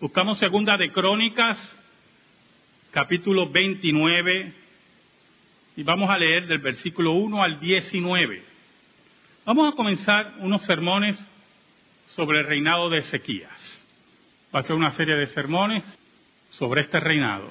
Buscamos 0.00 0.38
segunda 0.38 0.78
de 0.78 0.90
Crónicas, 0.90 1.58
capítulo 2.90 3.50
29, 3.50 4.50
y 5.76 5.82
vamos 5.82 6.08
a 6.08 6.16
leer 6.16 6.46
del 6.46 6.60
versículo 6.60 7.12
1 7.12 7.42
al 7.42 7.60
19. 7.60 8.42
Vamos 9.44 9.70
a 9.70 9.76
comenzar 9.76 10.36
unos 10.38 10.62
sermones 10.62 11.22
sobre 12.16 12.40
el 12.40 12.46
reinado 12.46 12.88
de 12.88 13.00
Ezequías. 13.00 13.86
Va 14.54 14.60
a 14.60 14.62
ser 14.62 14.74
una 14.74 14.90
serie 14.92 15.16
de 15.16 15.26
sermones 15.26 15.84
sobre 16.48 16.80
este 16.80 16.98
reinado. 16.98 17.50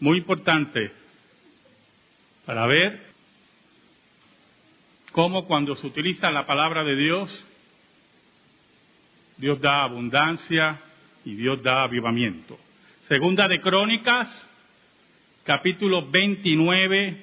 Muy 0.00 0.18
importante 0.18 0.90
para 2.44 2.66
ver 2.66 3.06
cómo 5.12 5.46
cuando 5.46 5.76
se 5.76 5.86
utiliza 5.86 6.32
la 6.32 6.44
palabra 6.44 6.82
de 6.82 6.96
Dios, 6.96 7.46
Dios 9.44 9.60
da 9.60 9.82
abundancia 9.82 10.80
y 11.22 11.34
Dios 11.34 11.62
da 11.62 11.82
avivamiento. 11.82 12.58
Segunda 13.08 13.46
de 13.46 13.60
Crónicas, 13.60 14.26
capítulo 15.42 16.10
29, 16.10 17.14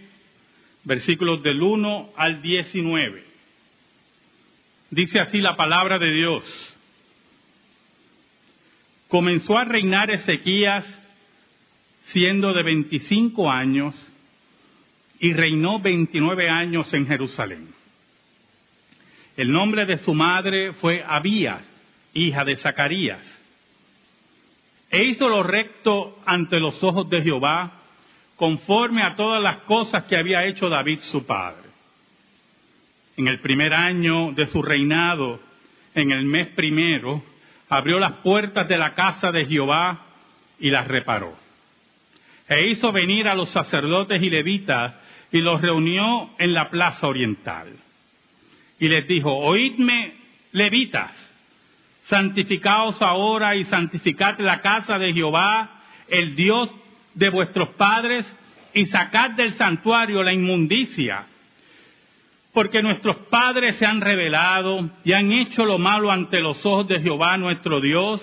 versículos 0.84 1.42
del 1.42 1.60
1 1.60 2.12
al 2.16 2.40
19. 2.44 3.24
Dice 4.92 5.20
así 5.20 5.40
la 5.40 5.56
palabra 5.56 5.98
de 5.98 6.12
Dios. 6.14 6.78
Comenzó 9.08 9.58
a 9.58 9.66
reinar 9.66 10.12
Ezequías 10.12 10.86
siendo 12.04 12.54
de 12.54 12.62
25 12.62 13.50
años 13.50 13.96
y 15.20 15.34
reinó 15.34 15.80
29 15.80 16.48
años 16.52 16.94
en 16.94 17.08
Jerusalén. 17.08 17.70
El 19.38 19.52
nombre 19.52 19.88
de 19.88 19.98
su 19.98 20.14
madre 20.14 20.74
fue 20.74 21.04
Abías, 21.04 21.71
hija 22.14 22.44
de 22.44 22.56
Zacarías. 22.58 23.40
E 24.90 25.06
hizo 25.06 25.30
lo 25.30 25.44
recto 25.44 26.20
ante 26.26 26.60
los 26.60 26.84
ojos 26.84 27.10
de 27.10 27.22
Jehová, 27.22 27.80
conforme 28.36 29.04
a 29.04 29.16
todas 29.16 29.42
las 29.42 29.58
cosas 29.60 30.04
que 30.04 30.18
había 30.18 30.46
hecho 30.46 30.68
David 30.68 31.00
su 31.02 31.26
padre. 31.26 31.70
En 33.16 33.28
el 33.28 33.40
primer 33.40 33.74
año 33.74 34.32
de 34.32 34.48
su 34.48 34.62
reinado, 34.62 35.40
en 35.94 36.12
el 36.12 36.26
mes 36.26 36.50
primero, 36.56 37.24
abrió 37.70 38.00
las 38.00 38.14
puertas 38.24 38.68
de 38.68 38.78
la 38.78 38.94
casa 38.94 39.32
de 39.32 39.46
Jehová 39.46 40.08
y 40.60 40.70
las 40.70 40.88
reparó. 40.88 41.34
E 42.50 42.68
hizo 42.68 42.92
venir 42.92 43.28
a 43.28 43.36
los 43.36 43.50
sacerdotes 43.50 44.22
y 44.22 44.30
levitas 44.30 44.94
y 45.32 45.40
los 45.40 45.62
reunió 45.62 46.32
en 46.38 46.54
la 46.54 46.70
plaza 46.70 47.08
oriental. 47.08 47.70
Y 48.80 48.90
les 48.90 49.08
dijo, 49.08 49.34
oídme, 49.34 50.16
levitas, 50.52 51.31
santificaos 52.12 53.02
ahora 53.02 53.56
y 53.56 53.64
santificad 53.64 54.38
la 54.40 54.60
casa 54.60 55.00
de 55.00 55.14
Jehová, 55.14 55.82
el 56.10 56.36
Dios 56.36 56.70
de 57.14 57.30
vuestros 57.30 57.70
padres, 57.70 58.26
y 58.74 58.84
sacad 58.86 59.32
del 59.32 59.54
santuario 59.54 60.22
la 60.22 60.34
inmundicia, 60.34 61.26
porque 62.54 62.82
nuestros 62.82 63.16
padres 63.30 63.78
se 63.78 63.86
han 63.86 64.02
rebelado 64.02 64.90
y 65.06 65.14
han 65.14 65.32
hecho 65.32 65.64
lo 65.64 65.78
malo 65.78 66.12
ante 66.12 66.42
los 66.42 66.66
ojos 66.66 66.90
de 66.90 67.00
Jehová 67.00 67.38
nuestro 67.38 67.80
Dios, 67.80 68.22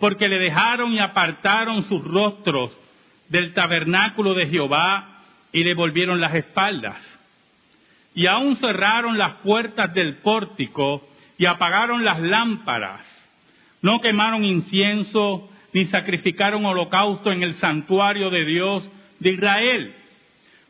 porque 0.00 0.26
le 0.26 0.38
dejaron 0.38 0.92
y 0.92 0.98
apartaron 0.98 1.84
sus 1.84 2.02
rostros 2.04 2.76
del 3.28 3.54
tabernáculo 3.54 4.34
de 4.34 4.48
Jehová 4.48 5.20
y 5.52 5.62
le 5.62 5.74
volvieron 5.74 6.20
las 6.20 6.34
espaldas. 6.34 6.98
Y 8.12 8.26
aún 8.26 8.56
cerraron 8.56 9.16
las 9.16 9.34
puertas 9.34 9.94
del 9.94 10.16
pórtico 10.16 11.06
y 11.38 11.46
apagaron 11.46 12.04
las 12.04 12.18
lámparas. 12.18 13.19
No 13.82 14.00
quemaron 14.00 14.44
incienso 14.44 15.48
ni 15.72 15.86
sacrificaron 15.86 16.64
holocausto 16.66 17.32
en 17.32 17.42
el 17.42 17.54
santuario 17.54 18.30
de 18.30 18.44
Dios 18.44 18.90
de 19.18 19.30
Israel. 19.30 19.94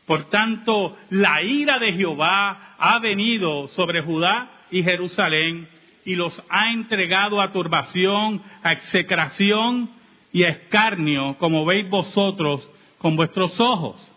Por 0.05 0.29
tanto, 0.29 0.97
la 1.09 1.41
ira 1.41 1.79
de 1.79 1.93
Jehová 1.93 2.75
ha 2.77 2.99
venido 2.99 3.67
sobre 3.69 4.01
Judá 4.01 4.49
y 4.69 4.83
Jerusalén 4.83 5.67
y 6.05 6.15
los 6.15 6.41
ha 6.49 6.71
entregado 6.71 7.41
a 7.41 7.51
turbación, 7.51 8.41
a 8.63 8.73
execración 8.73 9.89
y 10.33 10.43
a 10.43 10.49
escarnio, 10.49 11.37
como 11.37 11.65
veis 11.65 11.89
vosotros 11.89 12.67
con 12.97 13.15
vuestros 13.15 13.59
ojos. 13.59 14.10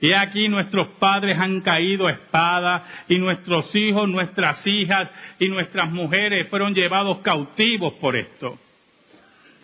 Y 0.00 0.12
aquí 0.12 0.48
nuestros 0.48 0.88
padres 0.98 1.38
han 1.38 1.62
caído 1.62 2.06
a 2.06 2.12
espada, 2.12 2.84
y 3.08 3.16
nuestros 3.18 3.74
hijos, 3.74 4.08
nuestras 4.08 4.66
hijas 4.66 5.08
y 5.38 5.48
nuestras 5.48 5.90
mujeres 5.90 6.48
fueron 6.48 6.74
llevados 6.74 7.18
cautivos 7.18 7.94
por 7.94 8.14
esto. 8.14 8.58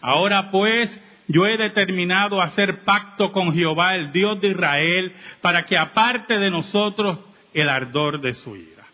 Ahora 0.00 0.50
pues, 0.50 0.90
yo 1.28 1.46
he 1.46 1.56
determinado 1.56 2.40
hacer 2.40 2.82
pacto 2.84 3.30
con 3.30 3.52
Jehová, 3.52 3.94
el 3.94 4.10
Dios 4.12 4.40
de 4.40 4.48
Israel, 4.48 5.12
para 5.42 5.64
que 5.66 5.76
aparte 5.76 6.38
de 6.38 6.50
nosotros 6.50 7.18
el 7.52 7.68
ardor 7.68 8.20
de 8.20 8.32
su 8.34 8.56
ira. 8.56 8.84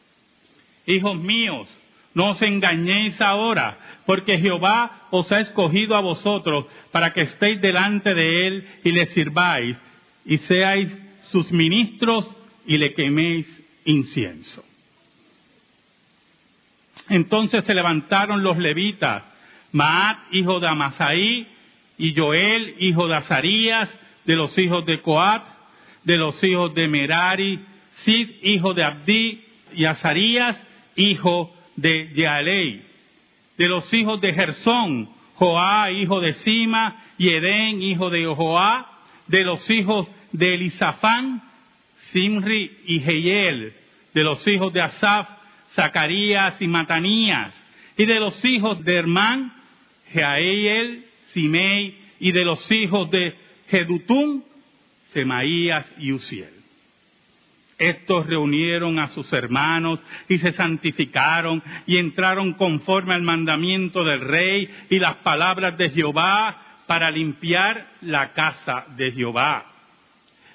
Hijos 0.86 1.16
míos, 1.16 1.68
no 2.14 2.30
os 2.30 2.42
engañéis 2.42 3.20
ahora, 3.20 3.78
porque 4.06 4.38
Jehová 4.38 5.06
os 5.10 5.30
ha 5.30 5.40
escogido 5.40 5.96
a 5.96 6.00
vosotros 6.00 6.66
para 6.90 7.12
que 7.12 7.22
estéis 7.22 7.60
delante 7.60 8.12
de 8.12 8.46
él 8.48 8.68
y 8.82 8.90
le 8.90 9.06
sirváis 9.06 9.76
y 10.24 10.38
seáis 10.38 10.88
sus 11.30 11.50
ministros 11.52 12.26
y 12.66 12.78
le 12.78 12.94
queméis 12.94 13.46
incienso. 13.84 14.64
Entonces 17.08 17.64
se 17.64 17.74
levantaron 17.74 18.42
los 18.42 18.58
levitas, 18.58 19.24
Maat, 19.72 20.18
hijo 20.32 20.60
de 20.60 20.68
Amasaí, 20.68 21.46
y 21.96 22.14
Joel, 22.14 22.76
hijo 22.78 23.08
de 23.08 23.16
Azarías, 23.16 23.88
de 24.24 24.36
los 24.36 24.56
hijos 24.58 24.84
de 24.86 25.00
Coat, 25.00 25.42
de 26.04 26.16
los 26.16 26.42
hijos 26.44 26.74
de 26.74 26.86
Merari, 26.86 27.60
Sid, 28.04 28.30
hijo 28.42 28.74
de 28.74 28.84
Abdi, 28.84 29.44
y 29.74 29.84
Azarías, 29.84 30.62
hijo 30.96 31.54
de 31.76 32.12
Yaalei, 32.14 32.82
de 33.56 33.68
los 33.68 33.92
hijos 33.92 34.20
de 34.20 34.32
Gersón, 34.32 35.08
Joá, 35.34 35.90
hijo 35.90 36.20
de 36.20 36.32
Sima, 36.34 36.96
y 37.16 37.30
Edén, 37.30 37.82
hijo 37.82 38.10
de 38.10 38.26
Joá, 38.26 38.86
de 39.26 39.44
los 39.44 39.68
hijos 39.70 40.08
de 40.32 40.54
Elisafán, 40.54 41.42
Simri 42.12 42.78
y 42.86 43.00
Jehiel, 43.00 43.72
de 44.14 44.22
los 44.22 44.46
hijos 44.46 44.72
de 44.72 44.82
Asaf, 44.82 45.28
Zacarías 45.72 46.60
y 46.60 46.66
Matanías, 46.66 47.54
y 47.96 48.06
de 48.06 48.20
los 48.20 48.44
hijos 48.44 48.82
de 48.84 48.96
Hermán, 48.96 49.52
Jeael, 50.12 51.04
Simei, 51.32 51.96
y 52.20 52.32
de 52.32 52.44
los 52.44 52.70
hijos 52.72 53.10
de 53.10 53.34
Jedutum, 53.68 54.42
Semaías 55.12 55.90
y 55.98 56.12
Uziel. 56.12 56.58
Estos 57.78 58.26
reunieron 58.26 58.98
a 58.98 59.08
sus 59.08 59.32
hermanos 59.32 60.00
y 60.28 60.38
se 60.38 60.50
santificaron 60.50 61.62
y 61.86 61.96
entraron 61.98 62.54
conforme 62.54 63.14
al 63.14 63.22
mandamiento 63.22 64.02
del 64.02 64.20
rey 64.20 64.68
y 64.90 64.98
las 64.98 65.16
palabras 65.16 65.78
de 65.78 65.90
Jehová 65.90 66.60
para 66.88 67.10
limpiar 67.10 67.86
la 68.00 68.32
casa 68.32 68.84
de 68.96 69.12
Jehová. 69.12 69.77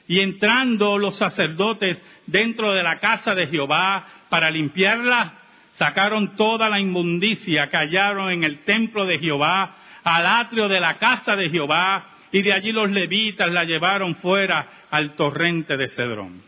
Y 0.08 0.20
entrando 0.20 0.98
los 0.98 1.18
sacerdotes 1.18 2.02
dentro 2.28 2.74
de 2.74 2.84
la 2.84 3.00
casa 3.00 3.34
de 3.34 3.48
Jehová 3.48 4.06
para 4.30 4.52
limpiarla, 4.52 5.34
sacaron 5.78 6.36
toda 6.36 6.70
la 6.70 6.80
inmundicia 6.80 7.68
que 7.70 7.78
hallaron 7.78 8.32
en 8.32 8.44
el 8.44 8.60
templo 8.60 9.06
de 9.06 9.20
Jehová, 9.20 9.76
al 10.04 10.26
atrio 10.26 10.68
de 10.68 10.80
la 10.80 10.96
casa 10.96 11.36
de 11.36 11.50
Jehová, 11.50 12.06
y 12.32 12.42
de 12.42 12.52
allí 12.52 12.72
los 12.72 12.90
levitas 12.90 13.52
la 13.52 13.64
llevaron 13.64 14.16
fuera 14.16 14.68
al 14.90 15.16
torrente 15.16 15.78
de 15.78 15.88
Cedrón. 15.90 16.42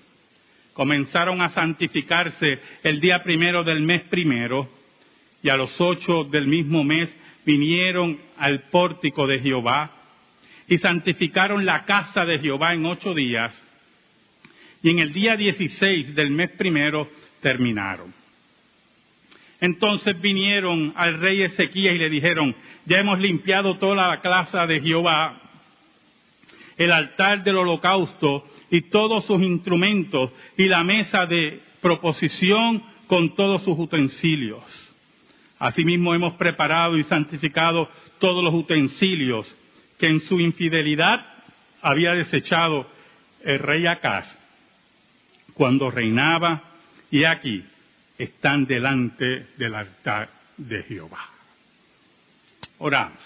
Comenzaron 0.73 1.41
a 1.41 1.49
santificarse 1.49 2.59
el 2.83 2.99
día 2.99 3.23
primero 3.23 3.63
del 3.63 3.81
mes 3.81 4.01
primero, 4.03 4.67
y 5.41 5.49
a 5.49 5.55
los 5.55 5.79
ocho 5.79 6.23
del 6.25 6.47
mismo 6.47 6.83
mes 6.83 7.09
vinieron 7.45 8.19
al 8.37 8.63
pórtico 8.71 9.27
de 9.27 9.39
Jehová 9.39 9.94
y 10.67 10.77
santificaron 10.77 11.65
la 11.65 11.85
casa 11.85 12.25
de 12.25 12.39
Jehová 12.39 12.73
en 12.73 12.85
ocho 12.85 13.13
días 13.13 13.61
y 14.81 14.89
en 14.89 14.99
el 14.99 15.13
día 15.13 15.35
dieciséis 15.35 16.13
del 16.13 16.29
mes 16.29 16.51
primero 16.51 17.09
terminaron. 17.41 18.13
Entonces 19.59 20.19
vinieron 20.21 20.93
al 20.95 21.19
rey 21.19 21.41
Ezequías 21.41 21.95
y 21.95 21.97
le 21.97 22.09
dijeron, 22.09 22.55
ya 22.85 22.99
hemos 22.99 23.19
limpiado 23.19 23.77
toda 23.77 24.09
la 24.09 24.21
casa 24.21 24.67
de 24.67 24.81
Jehová, 24.81 25.41
el 26.77 26.91
altar 26.91 27.43
del 27.43 27.57
holocausto 27.57 28.47
y 28.69 28.81
todos 28.81 29.25
sus 29.25 29.41
instrumentos 29.41 30.31
y 30.57 30.65
la 30.65 30.83
mesa 30.83 31.25
de 31.25 31.61
proposición 31.81 32.83
con 33.07 33.33
todos 33.35 33.63
sus 33.63 33.79
utensilios. 33.79 34.63
Asimismo 35.57 36.13
hemos 36.13 36.33
preparado 36.33 36.97
y 36.97 37.03
santificado 37.05 37.89
todos 38.19 38.43
los 38.43 38.53
utensilios 38.53 39.51
que 39.97 40.07
en 40.07 40.21
su 40.21 40.39
infidelidad 40.39 41.25
había 41.81 42.11
desechado 42.11 42.89
el 43.43 43.59
rey 43.59 43.85
Acaz 43.87 44.27
cuando 45.53 45.89
reinaba 45.89 46.63
y 47.11 47.23
aquí 47.23 47.63
están 48.17 48.65
delante 48.65 49.47
del 49.57 49.75
altar 49.75 50.29
de 50.57 50.83
Jehová. 50.83 51.29
Oramos. 52.79 53.19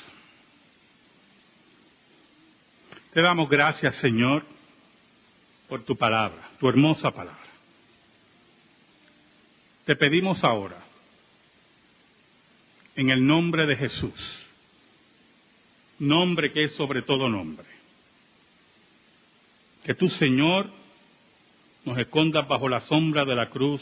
Te 3.13 3.21
damos 3.21 3.49
gracias, 3.49 3.95
Señor, 3.95 4.45
por 5.67 5.83
tu 5.83 5.95
palabra, 5.95 6.49
tu 6.59 6.69
hermosa 6.69 7.11
palabra. 7.11 7.39
Te 9.85 9.95
pedimos 9.95 10.43
ahora, 10.43 10.77
en 12.95 13.09
el 13.09 13.25
nombre 13.25 13.65
de 13.65 13.75
Jesús, 13.75 14.48
nombre 15.99 16.51
que 16.51 16.63
es 16.63 16.71
sobre 16.73 17.01
todo 17.03 17.29
nombre, 17.29 17.67
que 19.83 19.93
tú, 19.93 20.07
Señor, 20.09 20.69
nos 21.85 21.97
escondas 21.97 22.47
bajo 22.47 22.67
la 22.67 22.81
sombra 22.81 23.25
de 23.25 23.35
la 23.35 23.49
cruz 23.49 23.81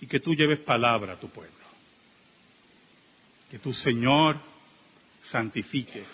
y 0.00 0.06
que 0.06 0.20
tú 0.20 0.34
lleves 0.34 0.60
palabra 0.60 1.14
a 1.14 1.20
tu 1.20 1.28
pueblo. 1.28 1.54
Que 3.50 3.58
tu 3.58 3.72
Señor, 3.72 4.38
santifiques, 5.30 6.06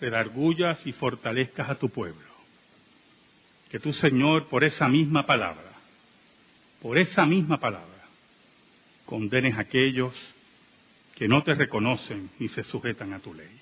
redargullas 0.00 0.84
y 0.86 0.92
fortalezcas 0.92 1.68
a 1.68 1.78
tu 1.78 1.90
pueblo. 1.90 2.24
Que 3.70 3.78
tu 3.78 3.92
Señor, 3.92 4.48
por 4.48 4.64
esa 4.64 4.88
misma 4.88 5.26
palabra, 5.26 5.72
por 6.80 6.98
esa 6.98 7.26
misma 7.26 7.58
palabra, 7.58 8.04
condenes 9.04 9.56
a 9.56 9.60
aquellos 9.60 10.14
que 11.14 11.28
no 11.28 11.42
te 11.42 11.54
reconocen 11.54 12.30
ni 12.38 12.48
se 12.48 12.62
sujetan 12.64 13.12
a 13.12 13.20
tu 13.20 13.34
ley. 13.34 13.60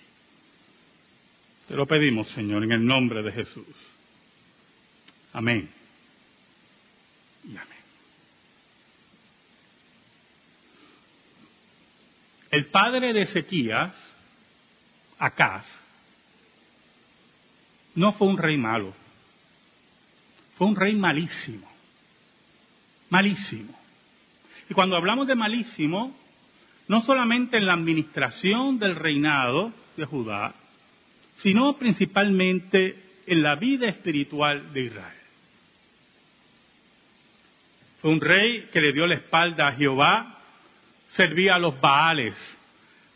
Te 1.68 1.74
lo 1.74 1.86
pedimos, 1.86 2.28
Señor, 2.28 2.64
en 2.64 2.72
el 2.72 2.84
nombre 2.84 3.22
de 3.22 3.32
Jesús. 3.32 3.66
Amén. 5.32 5.70
Y 7.44 7.56
amén. 7.56 7.78
El 12.50 12.66
padre 12.66 13.12
de 13.12 13.22
Ezequías, 13.22 13.94
Acaz, 15.18 15.66
no 17.94 18.12
fue 18.14 18.28
un 18.28 18.38
rey 18.38 18.56
malo, 18.56 18.94
fue 20.56 20.66
un 20.66 20.76
rey 20.76 20.94
malísimo, 20.94 21.70
malísimo. 23.08 23.78
Y 24.68 24.74
cuando 24.74 24.96
hablamos 24.96 25.26
de 25.26 25.34
malísimo, 25.34 26.14
no 26.88 27.00
solamente 27.02 27.56
en 27.56 27.66
la 27.66 27.74
administración 27.74 28.78
del 28.78 28.96
reinado 28.96 29.72
de 29.96 30.04
Judá, 30.04 30.54
sino 31.38 31.76
principalmente 31.78 33.02
en 33.26 33.42
la 33.42 33.56
vida 33.56 33.88
espiritual 33.88 34.72
de 34.72 34.82
Israel. 34.82 35.18
Fue 38.00 38.10
un 38.10 38.20
rey 38.20 38.68
que 38.72 38.80
le 38.80 38.92
dio 38.92 39.06
la 39.06 39.14
espalda 39.14 39.68
a 39.68 39.72
Jehová, 39.72 40.38
servía 41.10 41.54
a 41.54 41.58
los 41.58 41.80
Baales, 41.80 42.34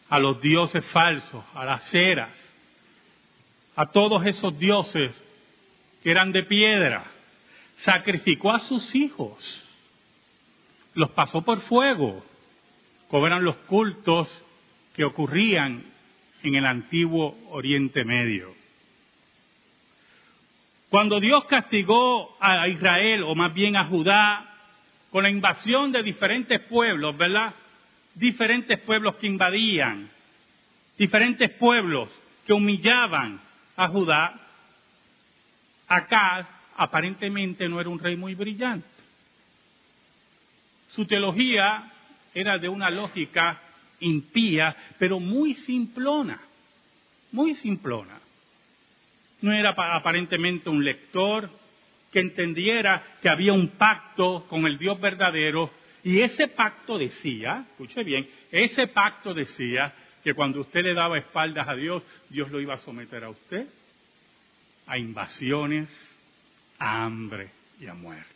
a 0.09 0.19
los 0.19 0.41
dioses 0.41 0.85
falsos, 0.87 1.45
a 1.55 1.65
las 1.65 1.83
ceras, 1.91 2.31
a 3.75 3.87
todos 3.87 4.25
esos 4.25 4.57
dioses 4.59 5.13
que 6.03 6.11
eran 6.11 6.33
de 6.33 6.45
piedra. 6.45 7.05
Sacrificó 7.79 8.53
a 8.53 8.61
sus 8.61 8.95
hijos, 8.95 9.65
los 10.95 11.11
pasó 11.11 11.43
por 11.43 11.61
fuego, 11.63 12.25
como 13.09 13.27
eran 13.27 13.45
los 13.45 13.57
cultos 13.69 14.45
que 14.95 15.05
ocurrían 15.05 15.85
en 16.43 16.55
el 16.55 16.67
antiguo 16.67 17.37
Oriente 17.51 18.05
Medio. 18.05 18.55
Cuando 20.91 21.21
Dios 21.21 21.45
castigó 21.47 22.37
a 22.41 22.69
Israel, 22.69 23.25
o 23.25 23.35
más 23.35 23.53
bien 23.53 23.77
a 23.77 23.85
Judá, 23.85 24.55
con 25.11 25.25
la 25.25 25.31
invasión 25.31 25.93
de 25.93 26.03
diferentes 26.03 26.61
pueblos, 26.61 27.17
¿verdad? 27.17 27.55
Diferentes 28.15 28.79
pueblos 28.81 29.17
que 29.17 29.27
invadían, 29.27 30.09
diferentes 30.97 31.51
pueblos 31.51 32.11
que 32.47 32.53
humillaban 32.53 33.41
a 33.77 33.89
Judá, 33.89 34.47
Acá 35.89 36.49
aparentemente 36.77 37.69
no 37.69 37.81
era 37.81 37.89
un 37.89 37.99
rey 37.99 38.17
muy 38.17 38.35
brillante. 38.35 38.89
Su 40.89 41.07
teología 41.07 41.93
era 42.41 42.59
de 42.59 42.69
una 42.69 42.91
lógica 42.91 43.61
impía, 44.01 44.77
pero 44.99 45.19
muy 45.19 45.55
simplona, 45.55 46.41
muy 47.33 47.55
simplona. 47.57 48.19
No 49.41 49.53
era 49.53 49.75
aparentemente 49.97 50.71
un 50.71 50.85
lector 50.85 51.51
que 52.13 52.21
entendiera 52.21 53.03
que 53.21 53.29
había 53.29 53.53
un 53.53 53.69
pacto 53.71 54.47
con 54.49 54.67
el 54.67 54.79
Dios 54.79 55.01
verdadero 55.01 55.71
y 56.05 56.21
ese 56.21 56.49
pacto 56.49 56.99
decía, 56.99 57.65
escuche 57.71 58.05
bien, 58.05 58.29
ese 58.51 58.87
pacto 58.89 59.35
decía 59.35 59.93
que 60.23 60.35
cuando 60.35 60.61
usted 60.61 60.83
le 60.83 60.95
daba 60.95 61.19
espaldas 61.19 61.69
a 61.69 61.75
Dios, 61.75 62.03
Dios 62.29 62.51
lo 62.51 62.61
iba 62.61 62.75
a 62.75 62.79
someter 62.79 63.25
a 63.25 63.31
usted 63.31 63.67
a 64.87 64.99
invasiones, 64.99 65.89
a 66.79 67.05
hambre 67.05 67.51
y 67.81 67.87
a 67.87 67.95
muerte. 67.95 68.36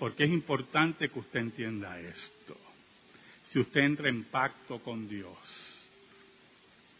Porque 0.00 0.24
es 0.24 0.30
importante 0.30 1.10
que 1.10 1.18
usted 1.18 1.40
entienda 1.40 2.00
esto. 2.00 2.56
Si 3.50 3.60
usted 3.60 3.82
entra 3.82 4.08
en 4.08 4.24
pacto 4.24 4.78
con 4.78 5.06
Dios, 5.06 5.36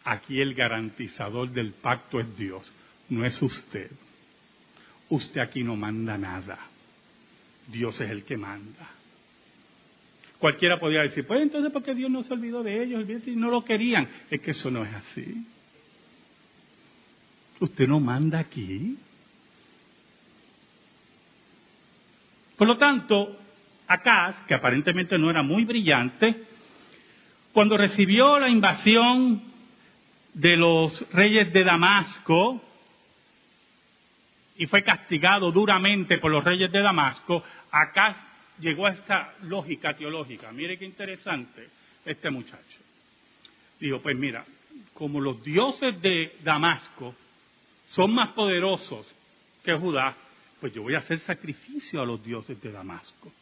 aquí 0.05 0.39
el 0.39 0.55
garantizador 0.55 1.51
del 1.51 1.73
pacto 1.73 2.21
es 2.21 2.37
Dios, 2.37 2.71
no 3.09 3.25
es 3.25 3.41
usted. 3.41 3.91
Usted 5.09 5.41
aquí 5.41 5.65
no 5.65 5.77
manda 5.77 6.19
nada. 6.19 6.59
Dios 7.69 7.99
es 8.03 8.11
el 8.11 8.25
que 8.25 8.37
manda. 8.37 8.91
Cualquiera 10.39 10.79
podría 10.79 11.01
decir, 11.01 11.27
pues 11.27 11.41
entonces, 11.41 11.73
¿por 11.73 11.83
qué 11.83 11.95
Dios 11.95 12.11
no 12.11 12.23
se 12.23 12.35
olvidó 12.35 12.63
de 12.63 12.83
ellos? 12.83 13.07
Y 13.27 13.35
no 13.35 13.51
lo 13.51 13.65
querían. 13.65 14.07
Es 14.31 14.43
que 14.43 14.51
eso 14.51 14.71
no 14.71 14.85
es 14.85 14.93
así. 14.93 15.47
Usted 17.61 17.89
no 17.89 17.99
manda 17.99 18.39
aquí. 18.39 18.99
Por 22.61 22.69
lo 22.69 22.77
tanto, 22.77 23.39
Acaz, 23.87 24.45
que 24.47 24.53
aparentemente 24.53 25.17
no 25.17 25.31
era 25.31 25.43
muy 25.43 25.65
brillante, 25.65 26.45
cuando 27.55 27.79
recibió 27.79 28.39
la 28.39 28.51
invasión 28.51 29.43
de 30.35 30.59
los 30.59 31.11
reyes 31.11 31.51
de 31.55 31.65
Damasco 31.65 32.63
y 34.59 34.67
fue 34.67 34.83
castigado 34.83 35.51
duramente 35.51 36.19
por 36.19 36.31
los 36.31 36.45
reyes 36.45 36.71
de 36.71 36.83
Damasco, 36.83 37.43
Acaz 37.71 38.19
llegó 38.59 38.85
a 38.85 38.91
esta 38.91 39.37
lógica 39.45 39.97
teológica. 39.97 40.53
Mire 40.53 40.77
qué 40.77 40.85
interesante 40.85 41.67
este 42.05 42.29
muchacho. 42.29 42.79
Dijo, 43.81 44.03
pues 44.03 44.19
mira, 44.19 44.45
como 44.93 45.19
los 45.19 45.43
dioses 45.43 45.99
de 46.03 46.37
Damasco 46.45 47.15
son 47.93 48.13
más 48.13 48.29
poderosos 48.33 49.11
que 49.65 49.73
Judá, 49.73 50.15
pues 50.61 50.73
yo 50.73 50.83
voy 50.83 50.95
a 50.95 50.99
hacer 50.99 51.19
sacrificio 51.21 52.01
a 52.01 52.07
los 52.07 52.23
dioses 52.23 52.61
de 52.61 52.71
Damasco 52.71 53.33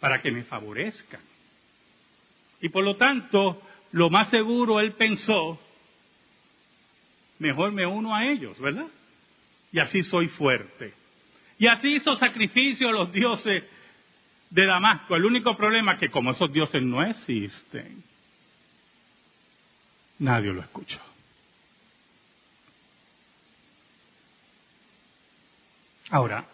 para 0.00 0.20
que 0.20 0.32
me 0.32 0.44
favorezcan. 0.44 1.20
Y 2.60 2.68
por 2.68 2.84
lo 2.84 2.96
tanto, 2.96 3.62
lo 3.92 4.10
más 4.10 4.30
seguro 4.30 4.80
él 4.80 4.92
pensó, 4.92 5.60
mejor 7.38 7.72
me 7.72 7.86
uno 7.86 8.14
a 8.14 8.26
ellos, 8.26 8.58
¿verdad? 8.58 8.86
Y 9.70 9.78
así 9.78 10.02
soy 10.02 10.28
fuerte. 10.28 10.94
Y 11.58 11.66
así 11.66 11.96
hizo 11.96 12.16
sacrificio 12.16 12.88
a 12.88 12.92
los 12.92 13.12
dioses 13.12 13.64
de 14.50 14.66
Damasco. 14.66 15.14
El 15.14 15.24
único 15.24 15.56
problema 15.56 15.92
es 15.92 16.00
que 16.00 16.10
como 16.10 16.32
esos 16.32 16.52
dioses 16.52 16.82
no 16.82 17.02
existen, 17.02 18.02
nadie 20.18 20.52
lo 20.52 20.60
escuchó. 20.60 21.00
Ahora, 26.12 26.46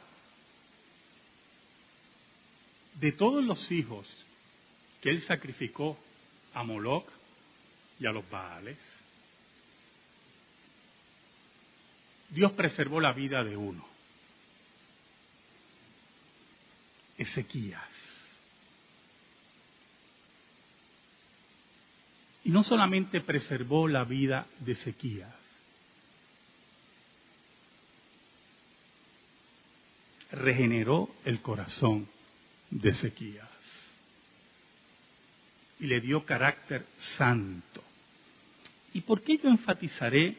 de 2.95 3.11
todos 3.11 3.43
los 3.43 3.73
hijos 3.73 4.07
que 5.03 5.11
él 5.11 5.21
sacrificó 5.23 5.99
a 6.55 6.63
Moloch 6.63 7.09
y 7.99 8.07
a 8.07 8.13
los 8.13 8.31
Baales, 8.31 8.79
Dios 12.31 12.53
preservó 12.53 13.01
la 13.01 13.13
vida 13.13 13.43
de 13.43 13.57
uno, 13.57 13.85
Ezequías. 17.17 17.83
Y 22.45 22.51
no 22.51 22.63
solamente 22.63 23.21
preservó 23.23 23.89
la 23.89 24.05
vida 24.05 24.47
de 24.61 24.73
Ezequías, 24.75 25.35
regeneró 30.31 31.09
el 31.25 31.41
corazón 31.41 32.09
de 32.71 32.91
Ezequías 32.91 33.49
y 35.81 35.87
le 35.87 36.01
dio 36.01 36.25
carácter 36.25 36.85
santo. 37.17 37.83
¿Y 38.93 39.03
por 39.03 39.23
qué 39.23 39.39
yo 39.39 39.49
enfatizaré 39.49 40.37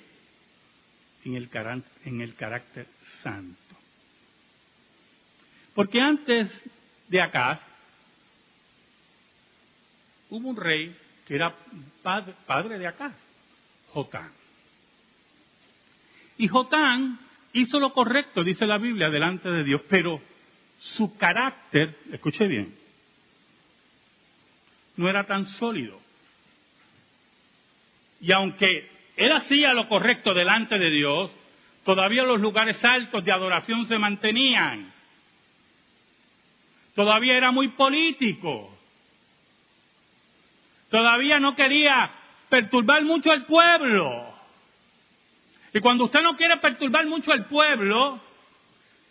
en 1.24 1.36
el, 1.36 1.50
carácter 1.50 2.88
santo? 3.24 3.75
Porque 5.74 6.00
antes 6.00 6.51
de 7.08 7.22
acá 7.22 7.62
hubo 10.29 10.50
un 10.50 10.58
rey 10.58 10.96
que 11.25 11.36
era 11.36 11.55
padre, 12.03 12.77
de 12.77 12.88
acá, 12.88 13.13
Jotán. 13.91 14.31
Y 16.38 16.48
Jotán 16.48 17.19
hizo 17.53 17.79
lo 17.79 17.94
correcto, 17.94 18.44
dice 18.44 18.65
la 18.65 18.77
Biblia, 18.77 19.10
delante 19.10 19.50
de 19.50 19.63
Dios, 19.63 19.82
pero 19.89 20.22
su 20.77 21.18
carácter, 21.18 21.98
escuche 22.12 22.48
bien, 22.48 22.75
no 24.98 25.10
era 25.10 25.25
tan 25.25 25.46
sólido. 25.46 26.00
Y 28.22 28.32
aunque 28.34 28.89
él 29.15 29.32
hacía 29.32 29.74
lo 29.74 29.88
correcto 29.88 30.34
delante 30.34 30.77
de 30.77 30.91
Dios, 30.91 31.32
todavía 31.86 32.24
los 32.24 32.39
lugares 32.39 32.84
altos 32.84 33.24
de 33.24 33.32
adoración 33.32 33.86
se 33.88 33.98
mantenían. 33.98 34.91
Todavía 36.96 37.36
era 37.36 37.51
muy 37.51 37.70
político. 37.70 38.77
Todavía 40.89 41.39
no 41.39 41.56
quería 41.56 42.12
perturbar 42.50 43.03
mucho 43.03 43.32
al 43.32 43.46
pueblo. 43.46 44.28
Y 45.73 45.79
cuando 45.79 46.05
usted 46.05 46.21
no 46.21 46.35
quiere 46.35 46.57
perturbar 46.57 47.05
mucho 47.05 47.31
al 47.31 47.45
pueblo, 47.45 48.19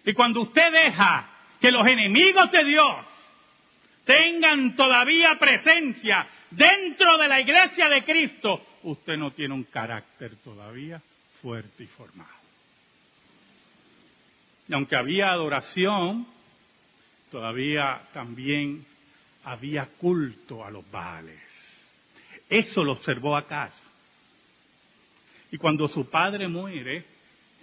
y 0.04 0.12
cuando 0.12 0.42
usted 0.42 0.72
deja 0.72 1.28
que 1.60 1.70
los 1.70 1.86
enemigos 1.86 2.50
de 2.50 2.64
Dios 2.64 3.06
tengan 4.04 4.74
todavía 4.74 5.38
presencia 5.38 6.26
dentro 6.50 7.18
de 7.18 7.28
la 7.28 7.40
iglesia 7.40 7.88
de 7.88 8.04
Cristo, 8.04 8.62
usted 8.84 9.16
no 9.16 9.32
tiene 9.32 9.54
un 9.54 9.64
carácter 9.64 10.36
todavía 10.42 11.00
fuerte 11.42 11.84
y 11.84 11.86
formado. 11.86 12.38
Y 14.68 14.74
aunque 14.74 14.96
había 14.96 15.30
adoración, 15.30 16.26
todavía 17.30 18.02
también 18.12 18.84
había 19.44 19.86
culto 19.86 20.64
a 20.64 20.70
los 20.70 20.88
Baales. 20.90 21.40
Eso 22.48 22.84
lo 22.84 22.92
observó 22.92 23.36
Acaz. 23.36 23.74
Y 25.50 25.59
cuando 25.59 25.88
su 25.88 26.09
padre 26.11 26.49
muere, 26.49 27.05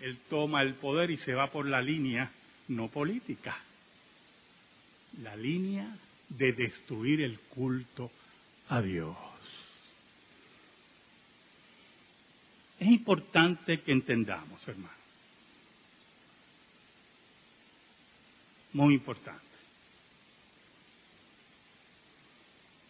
él 0.01 0.17
toma 0.29 0.61
el 0.61 0.75
poder 0.75 1.11
y 1.11 1.17
se 1.17 1.33
va 1.33 1.51
por 1.51 1.67
la 1.67 1.81
línea 1.81 2.31
no 2.67 2.89
política, 2.89 3.57
la 5.21 5.35
línea 5.35 5.95
de 6.29 6.53
destruir 6.53 7.21
el 7.21 7.39
culto 7.39 8.11
a 8.69 8.81
Dios. 8.81 9.15
Es 12.79 12.87
importante 12.87 13.81
que 13.81 13.91
entendamos, 13.91 14.67
hermano. 14.67 14.93
Muy 18.73 18.95
importante. 18.95 19.41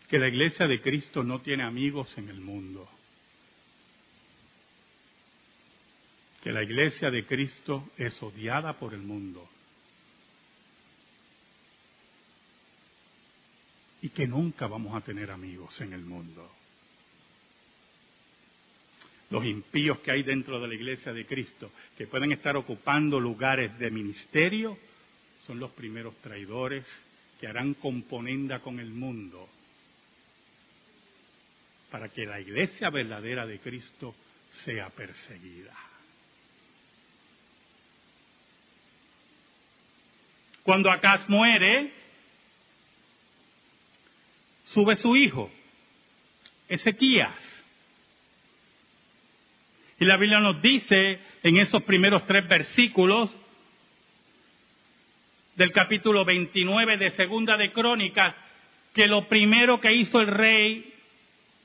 Que 0.09 0.17
la 0.17 0.27
iglesia 0.27 0.67
de 0.67 0.81
Cristo 0.81 1.23
no 1.23 1.39
tiene 1.41 1.63
amigos 1.63 2.17
en 2.17 2.29
el 2.29 2.39
mundo. 2.39 2.89
Que 6.45 6.51
la 6.51 6.61
iglesia 6.61 7.09
de 7.09 7.25
Cristo 7.25 7.89
es 7.97 8.21
odiada 8.21 8.77
por 8.77 8.93
el 8.93 9.01
mundo. 9.01 9.49
Y 14.03 14.09
que 14.09 14.27
nunca 14.27 14.67
vamos 14.67 14.95
a 14.95 15.03
tener 15.03 15.31
amigos 15.31 15.81
en 15.81 15.93
el 15.93 16.01
mundo 16.01 16.51
los 19.31 19.43
impíos 19.43 19.99
que 20.01 20.11
hay 20.11 20.21
dentro 20.21 20.59
de 20.59 20.67
la 20.67 20.75
iglesia 20.75 21.11
de 21.11 21.25
Cristo, 21.25 21.71
que 21.97 22.05
pueden 22.05 22.31
estar 22.31 22.55
ocupando 22.55 23.19
lugares 23.19 23.75
de 23.79 23.89
ministerio, 23.89 24.77
son 25.47 25.59
los 25.59 25.71
primeros 25.71 26.15
traidores 26.17 26.85
que 27.39 27.47
harán 27.47 27.73
componenda 27.73 28.59
con 28.59 28.79
el 28.79 28.91
mundo 28.91 29.49
para 31.89 32.07
que 32.09 32.25
la 32.25 32.39
iglesia 32.39 32.91
verdadera 32.91 33.47
de 33.47 33.57
Cristo 33.57 34.13
sea 34.63 34.89
perseguida. 34.91 35.73
Cuando 40.65 40.89
Acaz 40.89 41.29
muere, 41.29 41.91
sube 44.63 44.95
su 44.95 45.15
hijo, 45.15 45.51
Ezequías. 46.67 47.35
Y 49.99 50.05
la 50.05 50.17
Biblia 50.17 50.39
nos 50.39 50.59
dice 50.63 51.19
en 51.43 51.57
esos 51.57 51.83
primeros 51.83 52.25
tres 52.25 52.47
versículos 52.49 53.29
del 55.55 55.71
capítulo 55.71 56.25
29 56.25 56.97
de 56.97 57.11
Segunda 57.11 57.57
de 57.57 57.71
Crónicas 57.71 58.33
que 58.95 59.05
lo 59.05 59.27
primero 59.27 59.79
que 59.79 59.93
hizo 59.93 60.19
el 60.19 60.27
rey 60.27 60.91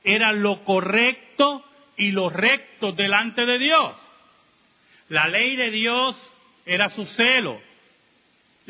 era 0.03 0.31
lo 0.31 0.63
correcto 0.63 1.65
y 1.97 2.11
lo 2.11 2.29
recto 2.29 2.91
delante 2.91 3.47
de 3.47 3.57
Dios. 3.57 3.97
La 5.09 5.27
ley 5.27 5.55
de 5.55 5.71
Dios 5.71 6.15
era 6.67 6.89
su 6.89 7.07
celo. 7.07 7.70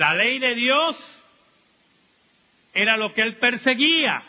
La 0.01 0.15
ley 0.15 0.39
de 0.39 0.55
Dios 0.55 1.23
era 2.73 2.97
lo 2.97 3.13
que 3.13 3.21
él 3.21 3.37
perseguía. 3.37 4.23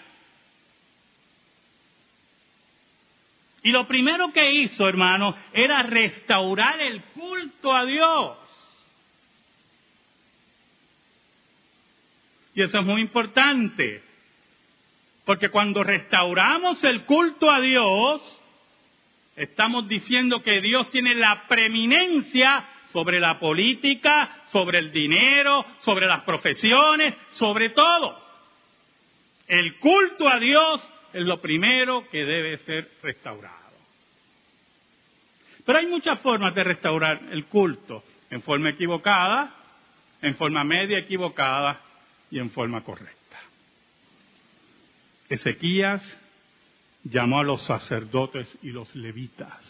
Y 3.62 3.70
lo 3.70 3.88
primero 3.88 4.34
que 4.34 4.52
hizo, 4.52 4.86
hermano, 4.86 5.34
era 5.54 5.82
restaurar 5.82 6.78
el 6.78 7.02
culto 7.14 7.74
a 7.74 7.86
Dios. 7.86 8.36
Y 12.54 12.60
eso 12.60 12.80
es 12.80 12.84
muy 12.84 13.00
importante, 13.00 14.02
porque 15.24 15.48
cuando 15.48 15.82
restauramos 15.82 16.84
el 16.84 17.06
culto 17.06 17.50
a 17.50 17.62
Dios, 17.62 18.40
estamos 19.36 19.88
diciendo 19.88 20.42
que 20.42 20.60
Dios 20.60 20.90
tiene 20.90 21.14
la 21.14 21.46
preeminencia 21.48 22.68
sobre 22.92 23.18
la 23.18 23.38
política, 23.38 24.44
sobre 24.50 24.78
el 24.78 24.92
dinero, 24.92 25.64
sobre 25.80 26.06
las 26.06 26.22
profesiones, 26.22 27.14
sobre 27.32 27.70
todo. 27.70 28.20
El 29.48 29.78
culto 29.78 30.28
a 30.28 30.38
Dios 30.38 30.80
es 31.12 31.24
lo 31.24 31.40
primero 31.40 32.08
que 32.10 32.24
debe 32.24 32.58
ser 32.58 32.90
restaurado. 33.02 33.56
Pero 35.64 35.78
hay 35.78 35.86
muchas 35.86 36.20
formas 36.20 36.54
de 36.54 36.64
restaurar 36.64 37.20
el 37.30 37.46
culto, 37.46 38.02
en 38.30 38.42
forma 38.42 38.70
equivocada, 38.70 39.54
en 40.20 40.34
forma 40.36 40.64
media 40.64 40.98
equivocada 40.98 41.80
y 42.30 42.38
en 42.38 42.50
forma 42.50 42.82
correcta. 42.82 43.38
Ezequías 45.28 46.02
llamó 47.04 47.40
a 47.40 47.44
los 47.44 47.62
sacerdotes 47.62 48.56
y 48.62 48.70
los 48.70 48.94
levitas. 48.94 49.60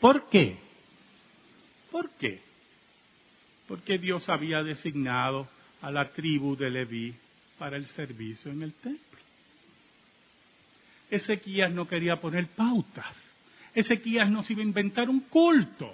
¿Por 0.00 0.28
qué? 0.28 0.65
¿Por 1.96 2.10
qué? 2.18 2.42
Porque 3.66 3.96
Dios 3.96 4.28
había 4.28 4.62
designado 4.62 5.48
a 5.80 5.90
la 5.90 6.10
tribu 6.10 6.54
de 6.54 6.68
Leví 6.68 7.14
para 7.58 7.78
el 7.78 7.86
servicio 7.86 8.52
en 8.52 8.60
el 8.60 8.74
templo. 8.74 9.18
Ezequías 11.10 11.72
no 11.72 11.88
quería 11.88 12.16
poner 12.20 12.48
pautas. 12.48 13.16
Ezequías 13.74 14.28
no 14.28 14.42
se 14.42 14.52
iba 14.52 14.60
a 14.60 14.66
inventar 14.66 15.08
un 15.08 15.20
culto. 15.20 15.90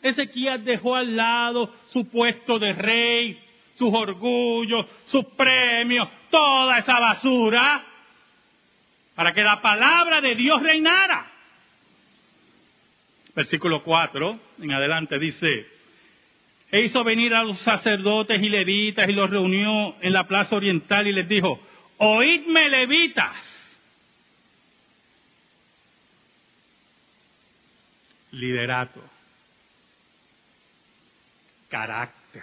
Ezequías 0.00 0.64
dejó 0.64 0.94
al 0.94 1.16
lado 1.16 1.74
su 1.90 2.08
puesto 2.08 2.56
de 2.60 2.72
rey, 2.72 3.36
sus 3.76 3.92
orgullos, 3.92 4.86
sus 5.06 5.24
premios, 5.36 6.08
toda 6.30 6.78
esa 6.78 7.00
basura, 7.00 7.84
para 9.16 9.34
que 9.34 9.42
la 9.42 9.60
palabra 9.60 10.20
de 10.20 10.36
Dios 10.36 10.62
reinara. 10.62 11.27
Versículo 13.38 13.84
4 13.84 14.40
en 14.62 14.72
adelante 14.72 15.16
dice, 15.16 15.68
e 16.72 16.80
hizo 16.80 17.04
venir 17.04 17.32
a 17.34 17.44
los 17.44 17.56
sacerdotes 17.60 18.42
y 18.42 18.48
levitas 18.48 19.08
y 19.08 19.12
los 19.12 19.30
reunió 19.30 19.94
en 20.00 20.12
la 20.12 20.26
plaza 20.26 20.56
oriental 20.56 21.06
y 21.06 21.12
les 21.12 21.28
dijo, 21.28 21.60
oídme 21.98 22.68
levitas 22.68 23.36
liderato, 28.32 29.00
carácter, 31.68 32.42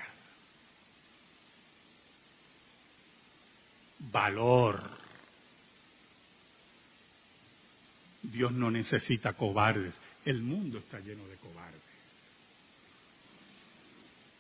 valor. 4.00 4.82
Dios 8.24 8.54
no 8.54 8.72
necesita 8.72 9.34
cobardes, 9.34 9.94
el 10.26 10.42
mundo 10.42 10.80
está 10.80 11.00
lleno 11.00 11.26
de 11.28 11.36
cobardes. 11.38 11.82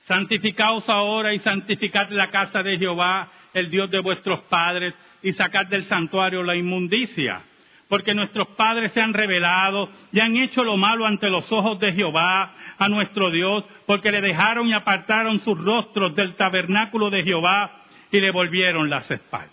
Santificaos 0.07 0.87
ahora 0.89 1.33
y 1.33 1.39
santificad 1.39 2.09
la 2.09 2.29
casa 2.29 2.61
de 2.61 2.77
Jehová, 2.77 3.31
el 3.53 3.69
Dios 3.69 3.89
de 3.89 3.99
vuestros 3.99 4.41
padres, 4.45 4.93
y 5.23 5.31
sacad 5.33 5.67
del 5.67 5.85
santuario 5.85 6.43
la 6.43 6.55
inmundicia 6.55 7.43
porque 7.87 8.13
nuestros 8.13 8.47
padres 8.49 8.91
se 8.93 9.01
han 9.01 9.13
revelado 9.13 9.89
y 10.11 10.19
han 10.19 10.35
hecho 10.35 10.63
lo 10.63 10.77
malo 10.77 11.05
ante 11.05 11.29
los 11.29 11.51
ojos 11.51 11.79
de 11.79 11.93
Jehová, 11.93 12.53
a 12.77 12.89
nuestro 12.89 13.29
Dios, 13.29 13.63
porque 13.85 14.11
le 14.11 14.21
dejaron 14.21 14.67
y 14.67 14.73
apartaron 14.73 15.39
sus 15.39 15.59
rostros 15.63 16.15
del 16.15 16.35
tabernáculo 16.35 17.09
de 17.09 17.23
Jehová 17.23 17.83
y 18.11 18.19
le 18.19 18.31
volvieron 18.31 18.89
las 18.89 19.09
espaldas. 19.09 19.51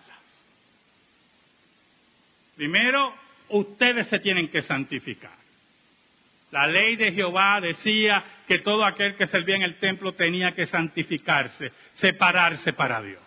Primero, 2.56 3.14
ustedes 3.50 4.08
se 4.08 4.18
tienen 4.20 4.48
que 4.48 4.62
santificar. 4.62 5.41
La 6.52 6.66
ley 6.66 6.96
de 6.96 7.12
Jehová 7.12 7.60
decía 7.60 8.22
que 8.46 8.58
todo 8.58 8.84
aquel 8.84 9.16
que 9.16 9.26
servía 9.26 9.56
en 9.56 9.62
el 9.62 9.76
templo 9.76 10.12
tenía 10.12 10.52
que 10.52 10.66
santificarse, 10.66 11.72
separarse 11.94 12.74
para 12.74 13.00
Dios. 13.00 13.22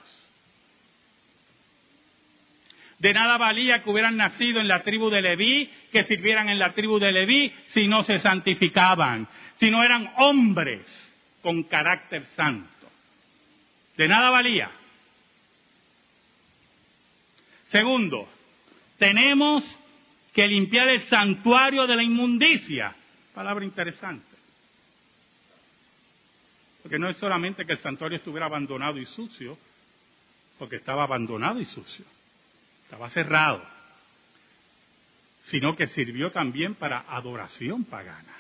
De 3.00 3.14
nada 3.14 3.38
valía 3.38 3.82
que 3.82 3.90
hubieran 3.90 4.16
nacido 4.16 4.62
en 4.62 4.68
la 4.68 4.84
tribu 4.84 5.10
de 5.10 5.22
Leví, 5.22 5.70
que 5.92 6.04
sirvieran 6.04 6.50
en 6.50 6.60
la 6.60 6.74
tribu 6.74 7.00
de 7.00 7.12
Leví, 7.12 7.52
si 7.70 7.88
no 7.88 8.04
se 8.04 8.20
santificaban, 8.20 9.28
si 9.58 9.72
no 9.72 9.84
eran 9.84 10.14
hombres 10.18 10.86
con 11.42 11.64
carácter 11.64 12.24
santo. 12.36 12.88
De 13.98 14.08
nada 14.08 14.30
valía. 14.30 14.70
Segundo, 17.68 18.30
tenemos 19.00 19.64
que 20.32 20.48
limpiar 20.48 20.90
el 20.90 21.02
santuario 21.04 21.88
de 21.88 21.96
la 21.96 22.04
inmundicia. 22.04 22.96
Palabra 23.36 23.64
interesante. 23.64 24.36
Porque 26.82 26.98
no 26.98 27.10
es 27.10 27.18
solamente 27.18 27.66
que 27.66 27.74
el 27.74 27.80
santuario 27.80 28.18
estuviera 28.18 28.48
abandonado 28.48 28.98
y 28.98 29.06
sucio, 29.06 29.58
porque 30.58 30.78
estaba 30.78 31.04
abandonado 31.04 31.60
y 31.60 31.66
sucio 31.66 32.06
estaba 32.86 33.10
cerrado, 33.10 33.64
sino 35.46 35.76
que 35.76 35.88
sirvió 35.88 36.32
también 36.32 36.76
para 36.76 37.00
adoración 37.00 37.84
pagana. 37.84 38.34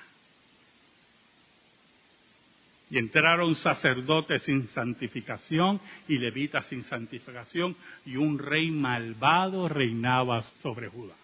Y 2.91 2.99
entraron 2.99 3.55
sacerdotes 3.55 4.43
sin 4.43 4.67
santificación 4.69 5.81
y 6.07 6.19
levitas 6.19 6.67
sin 6.67 6.83
santificación, 6.83 7.75
y 8.05 8.15
un 8.15 8.37
rey 8.37 8.69
malvado 8.69 9.67
reinaba 9.67 10.43
sobre 10.61 10.87
Judá. 10.87 11.15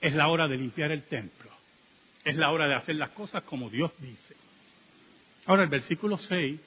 Es 0.00 0.12
la 0.14 0.28
hora 0.28 0.48
de 0.48 0.56
limpiar 0.56 0.90
el 0.90 1.04
templo. 1.04 1.50
Es 2.28 2.36
la 2.36 2.50
hora 2.50 2.68
de 2.68 2.74
hacer 2.74 2.94
las 2.96 3.08
cosas 3.12 3.42
como 3.44 3.70
Dios 3.70 3.90
dice. 4.00 4.36
Ahora 5.46 5.62
el 5.62 5.70
versículo 5.70 6.18
6, 6.18 6.60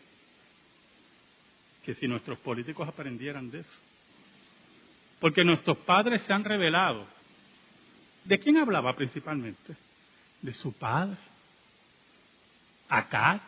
que 1.85 1.93
si 1.93 2.07
nuestros 2.07 2.39
políticos 2.39 2.87
aprendieran 2.87 3.51
de 3.51 3.59
eso, 3.59 3.79
porque 5.19 5.43
nuestros 5.43 5.77
padres 5.77 6.23
se 6.23 6.33
han 6.33 6.43
revelado. 6.43 7.05
¿De 8.23 8.39
quién 8.39 8.57
hablaba 8.57 8.95
principalmente? 8.95 9.75
De 10.41 10.51
su 10.51 10.73
padre. 10.73 11.19
Acá. 12.89 13.39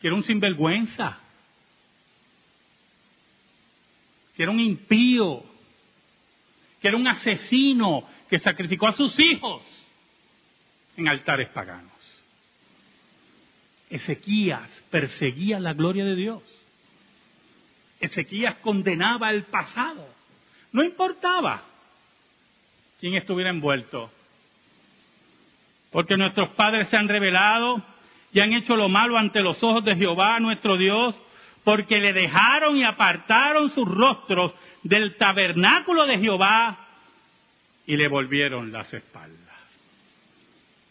Que 0.00 0.08
era 0.08 0.16
un 0.16 0.24
sinvergüenza. 0.24 1.20
Que 4.36 4.42
era 4.42 4.50
un 4.50 4.58
impío. 4.58 5.44
Que 6.82 6.88
era 6.88 6.96
un 6.96 7.06
asesino 7.06 8.08
que 8.28 8.40
sacrificó 8.40 8.88
a 8.88 8.92
sus 8.92 9.20
hijos 9.20 9.62
en 10.98 11.08
altares 11.08 11.48
paganos. 11.50 11.92
Ezequías 13.88 14.68
perseguía 14.90 15.60
la 15.60 15.72
gloria 15.72 16.04
de 16.04 16.16
Dios. 16.16 16.42
Ezequías 18.00 18.56
condenaba 18.56 19.30
el 19.30 19.44
pasado. 19.44 20.06
No 20.72 20.82
importaba 20.82 21.62
quién 23.00 23.14
estuviera 23.14 23.50
envuelto. 23.50 24.10
Porque 25.90 26.16
nuestros 26.16 26.50
padres 26.50 26.88
se 26.88 26.96
han 26.96 27.08
revelado 27.08 27.82
y 28.32 28.40
han 28.40 28.52
hecho 28.52 28.76
lo 28.76 28.88
malo 28.88 29.16
ante 29.16 29.40
los 29.40 29.62
ojos 29.62 29.84
de 29.84 29.96
Jehová 29.96 30.38
nuestro 30.40 30.76
Dios, 30.76 31.14
porque 31.64 31.98
le 31.98 32.12
dejaron 32.12 32.76
y 32.76 32.84
apartaron 32.84 33.70
sus 33.70 33.88
rostros 33.88 34.52
del 34.82 35.16
tabernáculo 35.16 36.06
de 36.06 36.18
Jehová 36.18 36.88
y 37.86 37.96
le 37.96 38.08
volvieron 38.08 38.72
las 38.72 38.92
espaldas. 38.92 39.47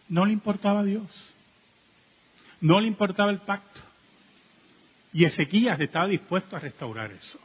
No 0.09 0.25
le 0.25 0.33
importaba 0.33 0.81
a 0.81 0.83
Dios. 0.83 1.33
No 2.61 2.79
le 2.79 2.87
importaba 2.87 3.31
el 3.31 3.39
pacto. 3.39 3.81
Y 5.13 5.25
Ezequías 5.25 5.79
estaba 5.79 6.07
dispuesto 6.07 6.55
a 6.55 6.59
restaurar 6.59 7.11
eso. 7.11 7.39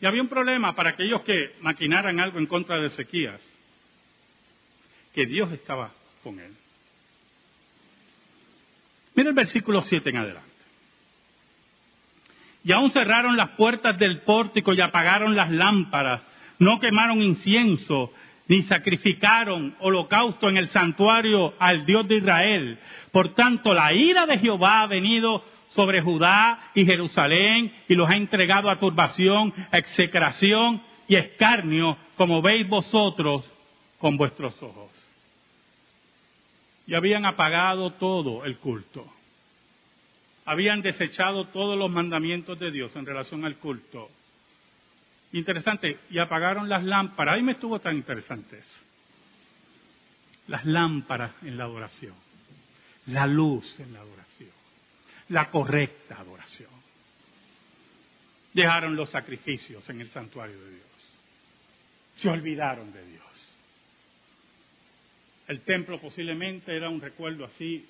Y 0.00 0.06
había 0.06 0.22
un 0.22 0.28
problema 0.28 0.74
para 0.74 0.90
aquellos 0.90 1.22
que 1.22 1.54
maquinaran 1.60 2.20
algo 2.20 2.38
en 2.38 2.46
contra 2.46 2.78
de 2.78 2.86
Ezequías, 2.88 3.40
que 5.14 5.26
Dios 5.26 5.50
estaba 5.52 5.92
con 6.22 6.38
él. 6.38 6.52
Mira 9.14 9.30
el 9.30 9.34
versículo 9.34 9.80
7 9.82 10.10
en 10.10 10.16
adelante. 10.16 10.50
Y 12.64 12.72
aún 12.72 12.90
cerraron 12.92 13.36
las 13.36 13.50
puertas 13.50 13.98
del 13.98 14.22
pórtico 14.22 14.72
y 14.72 14.80
apagaron 14.80 15.36
las 15.36 15.50
lámparas, 15.50 16.22
no 16.58 16.80
quemaron 16.80 17.22
incienso, 17.22 18.12
ni 18.48 18.62
sacrificaron 18.64 19.74
holocausto 19.80 20.48
en 20.48 20.56
el 20.56 20.68
santuario 20.68 21.54
al 21.58 21.86
Dios 21.86 22.06
de 22.08 22.16
Israel. 22.16 22.78
Por 23.10 23.34
tanto, 23.34 23.72
la 23.72 23.92
ira 23.92 24.26
de 24.26 24.38
Jehová 24.38 24.82
ha 24.82 24.86
venido 24.86 25.44
sobre 25.70 26.02
Judá 26.02 26.70
y 26.74 26.84
Jerusalén 26.84 27.72
y 27.88 27.94
los 27.94 28.08
ha 28.08 28.16
entregado 28.16 28.70
a 28.70 28.78
turbación, 28.78 29.52
execración 29.72 30.82
y 31.08 31.16
escarnio, 31.16 31.96
como 32.16 32.42
veis 32.42 32.68
vosotros 32.68 33.50
con 33.98 34.16
vuestros 34.16 34.62
ojos. 34.62 34.90
Y 36.86 36.94
habían 36.94 37.24
apagado 37.24 37.92
todo 37.92 38.44
el 38.44 38.58
culto. 38.58 39.06
Habían 40.44 40.82
desechado 40.82 41.46
todos 41.46 41.78
los 41.78 41.90
mandamientos 41.90 42.58
de 42.58 42.70
Dios 42.70 42.94
en 42.94 43.06
relación 43.06 43.46
al 43.46 43.56
culto 43.56 44.10
Interesante, 45.34 45.98
y 46.10 46.20
apagaron 46.20 46.68
las 46.68 46.84
lámparas. 46.84 47.34
Ahí 47.34 47.42
me 47.42 47.52
estuvo 47.52 47.80
tan 47.80 47.96
interesante 47.96 48.56
eso. 48.56 48.80
Las 50.46 50.64
lámparas 50.64 51.32
en 51.42 51.58
la 51.58 51.64
adoración, 51.64 52.14
la 53.06 53.26
luz 53.26 53.80
en 53.80 53.92
la 53.92 53.98
adoración, 53.98 54.52
la 55.30 55.50
correcta 55.50 56.20
adoración. 56.20 56.70
Dejaron 58.52 58.94
los 58.94 59.10
sacrificios 59.10 59.88
en 59.90 60.02
el 60.02 60.08
santuario 60.10 60.56
de 60.56 60.70
Dios. 60.70 61.18
Se 62.18 62.28
olvidaron 62.28 62.92
de 62.92 63.04
Dios. 63.04 63.24
El 65.48 65.62
templo 65.62 66.00
posiblemente 66.00 66.76
era 66.76 66.88
un 66.88 67.00
recuerdo 67.00 67.44
así, 67.44 67.84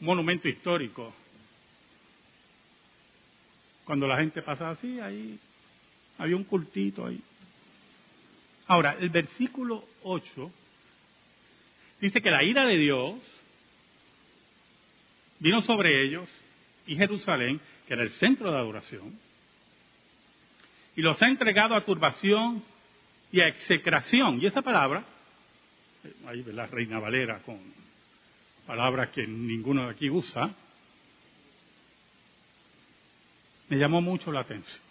un 0.00 0.06
monumento 0.06 0.48
histórico. 0.48 1.14
Cuando 3.84 4.06
la 4.06 4.16
gente 4.16 4.40
pasaba 4.40 4.70
así, 4.70 4.98
ahí 4.98 5.38
había 6.18 6.36
un 6.36 6.44
cultito 6.44 7.06
ahí. 7.06 7.20
Ahora, 8.66 8.96
el 8.98 9.10
versículo 9.10 9.84
8 10.02 10.52
dice 12.00 12.20
que 12.20 12.30
la 12.30 12.42
ira 12.42 12.64
de 12.64 12.78
Dios 12.78 13.14
vino 15.38 15.60
sobre 15.62 16.02
ellos 16.02 16.28
y 16.86 16.96
Jerusalén, 16.96 17.60
que 17.86 17.94
era 17.94 18.02
el 18.02 18.10
centro 18.12 18.50
de 18.50 18.58
adoración, 18.58 19.18
y 20.96 21.02
los 21.02 21.20
ha 21.22 21.28
entregado 21.28 21.74
a 21.74 21.84
turbación 21.84 22.62
y 23.32 23.40
a 23.40 23.48
execración. 23.48 24.40
Y 24.40 24.46
esa 24.46 24.62
palabra, 24.62 25.04
ahí 26.26 26.42
ve 26.42 26.52
la 26.52 26.66
Reina 26.66 26.98
Valera 26.98 27.40
con 27.40 27.58
palabras 28.66 29.10
que 29.10 29.26
ninguno 29.26 29.84
de 29.84 29.90
aquí 29.90 30.08
usa, 30.08 30.54
me 33.68 33.76
llamó 33.76 34.00
mucho 34.00 34.30
la 34.30 34.40
atención. 34.40 34.83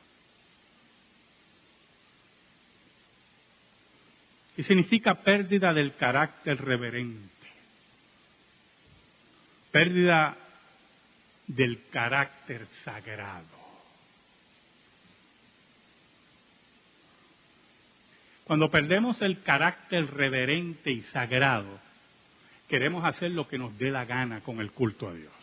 Y 4.56 4.64
significa 4.64 5.16
pérdida 5.16 5.74
del 5.74 5.96
carácter 5.96 6.64
reverente, 6.64 7.30
pérdida 9.72 10.38
del 11.48 11.88
carácter 11.90 12.68
sagrado. 12.84 13.64
Cuando 18.44 18.70
perdemos 18.70 19.22
el 19.22 19.42
carácter 19.42 20.06
reverente 20.14 20.92
y 20.92 21.02
sagrado, 21.04 21.80
queremos 22.68 23.04
hacer 23.06 23.32
lo 23.32 23.48
que 23.48 23.58
nos 23.58 23.78
dé 23.78 23.90
la 23.90 24.06
gana 24.06 24.42
con 24.42 24.60
el 24.60 24.72
culto 24.72 25.08
a 25.08 25.14
Dios. 25.14 25.34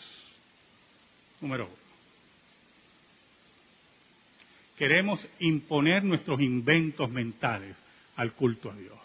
Número 1.40 1.66
uno. 1.66 1.80
Queremos 4.76 5.26
imponer 5.40 6.04
nuestros 6.04 6.40
inventos 6.40 7.10
mentales 7.10 7.76
al 8.16 8.32
culto 8.32 8.70
a 8.70 8.74
Dios. 8.74 8.98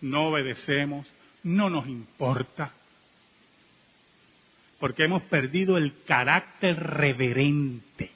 No 0.00 0.28
obedecemos, 0.28 1.06
no 1.42 1.70
nos 1.70 1.86
importa, 1.86 2.72
porque 4.78 5.04
hemos 5.04 5.22
perdido 5.24 5.76
el 5.78 6.02
carácter 6.04 6.76
reverente. 6.76 8.10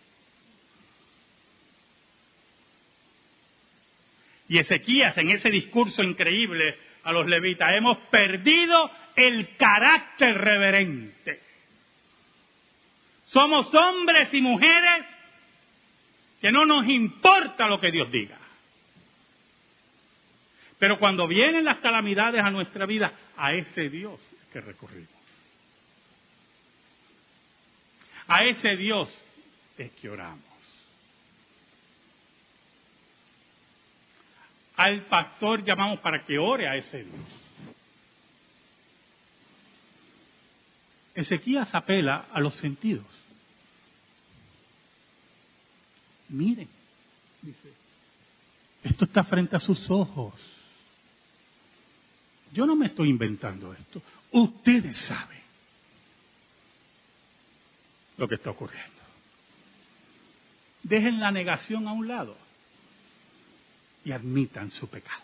Y 4.48 4.58
Ezequías 4.58 5.16
en 5.16 5.30
ese 5.30 5.48
discurso 5.48 6.02
increíble 6.02 6.76
a 7.04 7.12
los 7.12 7.26
levitas, 7.26 7.74
hemos 7.74 7.98
perdido 8.08 8.90
el 9.16 9.56
carácter 9.56 10.36
reverente. 10.36 11.40
Somos 13.26 13.72
hombres 13.74 14.34
y 14.34 14.42
mujeres 14.42 15.06
que 16.40 16.50
no 16.50 16.64
nos 16.64 16.86
importa 16.88 17.66
lo 17.66 17.78
que 17.78 17.90
Dios 17.90 18.10
diga. 18.10 18.38
Pero 20.78 20.98
cuando 20.98 21.28
vienen 21.28 21.64
las 21.64 21.76
calamidades 21.78 22.42
a 22.42 22.50
nuestra 22.50 22.86
vida, 22.86 23.12
a 23.36 23.52
ese 23.52 23.90
Dios 23.90 24.18
que 24.50 24.60
recurrimos. 24.60 25.08
A 28.26 28.44
ese 28.44 28.76
Dios 28.76 29.12
es 29.76 29.90
que 29.92 30.08
oramos. 30.08 30.40
Al 34.76 35.04
pastor 35.06 35.62
llamamos 35.62 36.00
para 36.00 36.24
que 36.24 36.38
ore 36.38 36.66
a 36.66 36.76
ese 36.76 37.04
Dios. 37.04 37.40
Ezequías 41.14 41.74
apela 41.74 42.28
a 42.32 42.40
los 42.40 42.54
sentidos. 42.54 43.04
Miren, 46.30 46.68
dice, 47.42 47.72
esto 48.82 49.04
está 49.04 49.24
frente 49.24 49.56
a 49.56 49.60
sus 49.60 49.90
ojos. 49.90 50.34
Yo 52.52 52.66
no 52.66 52.74
me 52.74 52.86
estoy 52.86 53.10
inventando 53.10 53.72
esto. 53.72 54.02
Ustedes 54.32 54.96
saben 54.98 55.40
lo 58.16 58.28
que 58.28 58.36
está 58.36 58.50
ocurriendo. 58.50 59.00
Dejen 60.82 61.20
la 61.20 61.30
negación 61.30 61.86
a 61.88 61.92
un 61.92 62.08
lado 62.08 62.36
y 64.04 64.12
admitan 64.12 64.70
su 64.70 64.88
pecado. 64.88 65.22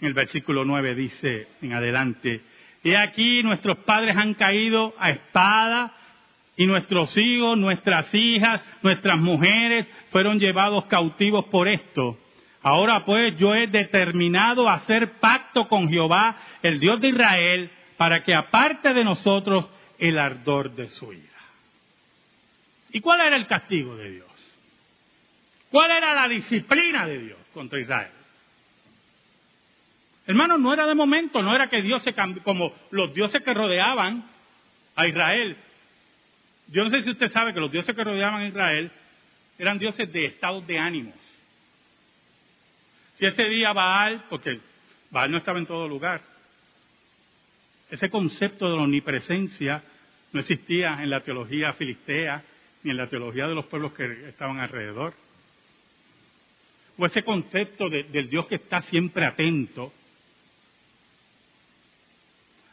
En 0.00 0.06
el 0.06 0.14
versículo 0.14 0.64
9 0.64 0.94
dice 0.94 1.48
en 1.60 1.72
adelante, 1.74 2.42
He 2.82 2.96
aquí 2.96 3.42
nuestros 3.42 3.78
padres 3.78 4.16
han 4.16 4.34
caído 4.34 4.94
a 4.98 5.10
espada 5.10 5.94
y 6.60 6.66
nuestros 6.66 7.16
hijos, 7.16 7.56
nuestras 7.56 8.14
hijas, 8.14 8.60
nuestras 8.82 9.16
mujeres 9.16 9.86
fueron 10.10 10.38
llevados 10.38 10.84
cautivos 10.88 11.46
por 11.46 11.66
esto. 11.66 12.18
Ahora 12.60 13.02
pues 13.06 13.34
yo 13.38 13.54
he 13.54 13.66
determinado 13.66 14.68
hacer 14.68 15.12
pacto 15.12 15.68
con 15.68 15.88
Jehová, 15.88 16.36
el 16.62 16.78
Dios 16.78 17.00
de 17.00 17.08
Israel, 17.08 17.70
para 17.96 18.22
que 18.22 18.34
aparte 18.34 18.92
de 18.92 19.04
nosotros 19.04 19.70
el 19.98 20.18
ardor 20.18 20.72
de 20.72 20.90
su 20.90 21.10
ira. 21.14 21.24
¿Y 22.92 23.00
cuál 23.00 23.22
era 23.22 23.36
el 23.36 23.46
castigo 23.46 23.96
de 23.96 24.10
Dios? 24.10 24.28
¿Cuál 25.70 25.92
era 25.92 26.12
la 26.12 26.28
disciplina 26.28 27.06
de 27.06 27.20
Dios 27.20 27.38
contra 27.54 27.80
Israel? 27.80 28.12
Hermanos, 30.26 30.60
no 30.60 30.74
era 30.74 30.86
de 30.86 30.94
momento, 30.94 31.42
no 31.42 31.54
era 31.54 31.70
que 31.70 31.80
Dios 31.80 32.02
se 32.02 32.12
cambió, 32.12 32.42
como 32.42 32.74
los 32.90 33.14
dioses 33.14 33.42
que 33.42 33.54
rodeaban 33.54 34.24
a 34.94 35.06
Israel. 35.06 35.56
Yo 36.70 36.84
no 36.84 36.90
sé 36.90 37.02
si 37.02 37.10
usted 37.10 37.28
sabe 37.28 37.52
que 37.52 37.60
los 37.60 37.72
dioses 37.72 37.94
que 37.94 38.04
rodeaban 38.04 38.42
a 38.42 38.48
Israel 38.48 38.90
eran 39.58 39.78
dioses 39.78 40.10
de 40.12 40.26
estados 40.26 40.66
de 40.66 40.78
ánimos. 40.78 41.14
Si 43.18 43.26
ese 43.26 43.44
día 43.44 43.72
Baal, 43.72 44.24
porque 44.30 44.60
Baal 45.10 45.30
no 45.30 45.38
estaba 45.38 45.58
en 45.58 45.66
todo 45.66 45.88
lugar, 45.88 46.22
ese 47.90 48.08
concepto 48.08 48.70
de 48.70 48.76
la 48.76 48.82
omnipresencia 48.82 49.82
no 50.32 50.40
existía 50.40 51.02
en 51.02 51.10
la 51.10 51.20
teología 51.20 51.72
filistea 51.72 52.42
ni 52.84 52.92
en 52.92 52.96
la 52.96 53.08
teología 53.08 53.48
de 53.48 53.54
los 53.54 53.66
pueblos 53.66 53.92
que 53.92 54.28
estaban 54.28 54.60
alrededor. 54.60 55.12
O 56.96 57.04
ese 57.04 57.24
concepto 57.24 57.88
del 57.88 58.28
Dios 58.28 58.46
que 58.46 58.56
está 58.56 58.80
siempre 58.82 59.24
atento. 59.24 59.92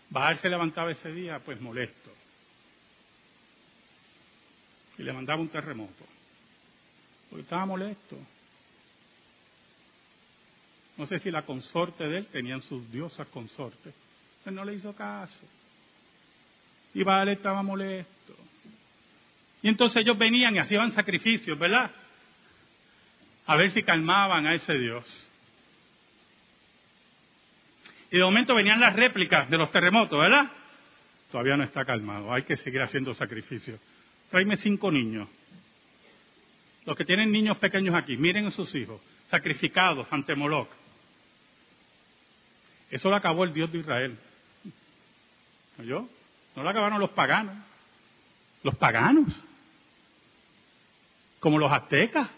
Baal 0.10 0.38
se 0.40 0.50
levantaba 0.50 0.92
ese 0.92 1.12
día, 1.12 1.40
pues 1.40 1.60
molesto. 1.60 2.12
Y 4.98 5.04
le 5.04 5.14
mandaba 5.14 5.42
un 5.42 5.50
terremoto. 5.50 6.06
Porque 7.30 7.44
estaba 7.44 7.66
molesto. 7.66 8.18
No 10.98 11.06
sé 11.06 11.20
si 11.20 11.30
la 11.30 11.44
consorte 11.44 12.08
de 12.08 12.20
él 12.20 12.28
tenían 12.28 12.62
sus 12.64 12.92
diosas 12.92 13.28
consortes. 13.28 13.94
Él 14.46 14.56
no 14.56 14.66
le 14.66 14.74
hizo 14.74 14.94
caso. 14.96 15.46
Y 16.94 17.04
Baal 17.04 17.30
estaba 17.30 17.62
molesto. 17.62 18.36
Y 19.62 19.68
entonces 19.68 20.02
ellos 20.02 20.18
venían 20.18 20.56
y 20.56 20.60
hacían 20.60 20.92
sacrificios, 20.92 21.58
¿verdad? 21.60 21.92
A 23.46 23.56
ver 23.56 23.72
si 23.72 23.84
calmaban 23.84 24.46
a 24.48 24.56
ese 24.56 24.74
Dios. 24.74 25.06
Y 28.12 28.18
de 28.18 28.24
momento 28.24 28.56
venían 28.56 28.80
las 28.80 28.96
réplicas 28.96 29.50
de 29.50 29.58
los 29.58 29.70
terremotos, 29.72 30.18
¿verdad? 30.18 30.50
Todavía 31.32 31.58
no 31.58 31.64
está 31.64 31.84
calmado, 31.84 32.34
hay 32.34 32.44
que 32.44 32.56
seguir 32.58 32.82
haciendo 32.82 33.14
sacrificios. 33.14 33.80
Tráeme 34.30 34.58
cinco 34.58 34.92
niños. 34.92 35.28
Los 36.86 36.96
que 36.96 37.06
tienen 37.06 37.32
niños 37.32 37.58
pequeños 37.58 37.96
aquí, 37.96 38.18
miren 38.18 38.46
a 38.46 38.52
sus 38.52 38.74
hijos, 38.76 39.02
sacrificados 39.30 40.08
ante 40.12 40.36
Moloch. 40.36 40.70
Eso 42.90 43.10
lo 43.10 43.16
acabó 43.16 43.44
el 43.44 43.54
Dios 43.54 43.72
de 43.72 43.80
Israel. 43.80 44.18
¿Oyó? 45.80 46.08
No 46.56 46.64
lo 46.64 46.70
acabaron 46.70 47.00
los 47.00 47.12
paganos. 47.12 47.56
Los 48.64 48.76
paganos. 48.76 49.44
Como 51.40 51.60
los 51.60 51.72
aztecas. 51.72 52.30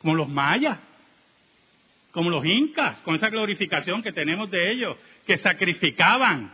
Como 0.00 0.14
los 0.14 0.28
mayas. 0.28 0.78
Como 2.12 2.30
los 2.30 2.44
incas. 2.44 2.98
Con 3.02 3.14
esa 3.14 3.28
glorificación 3.28 4.02
que 4.02 4.12
tenemos 4.12 4.50
de 4.50 4.70
ellos. 4.72 4.96
Que 5.26 5.38
sacrificaban 5.38 6.52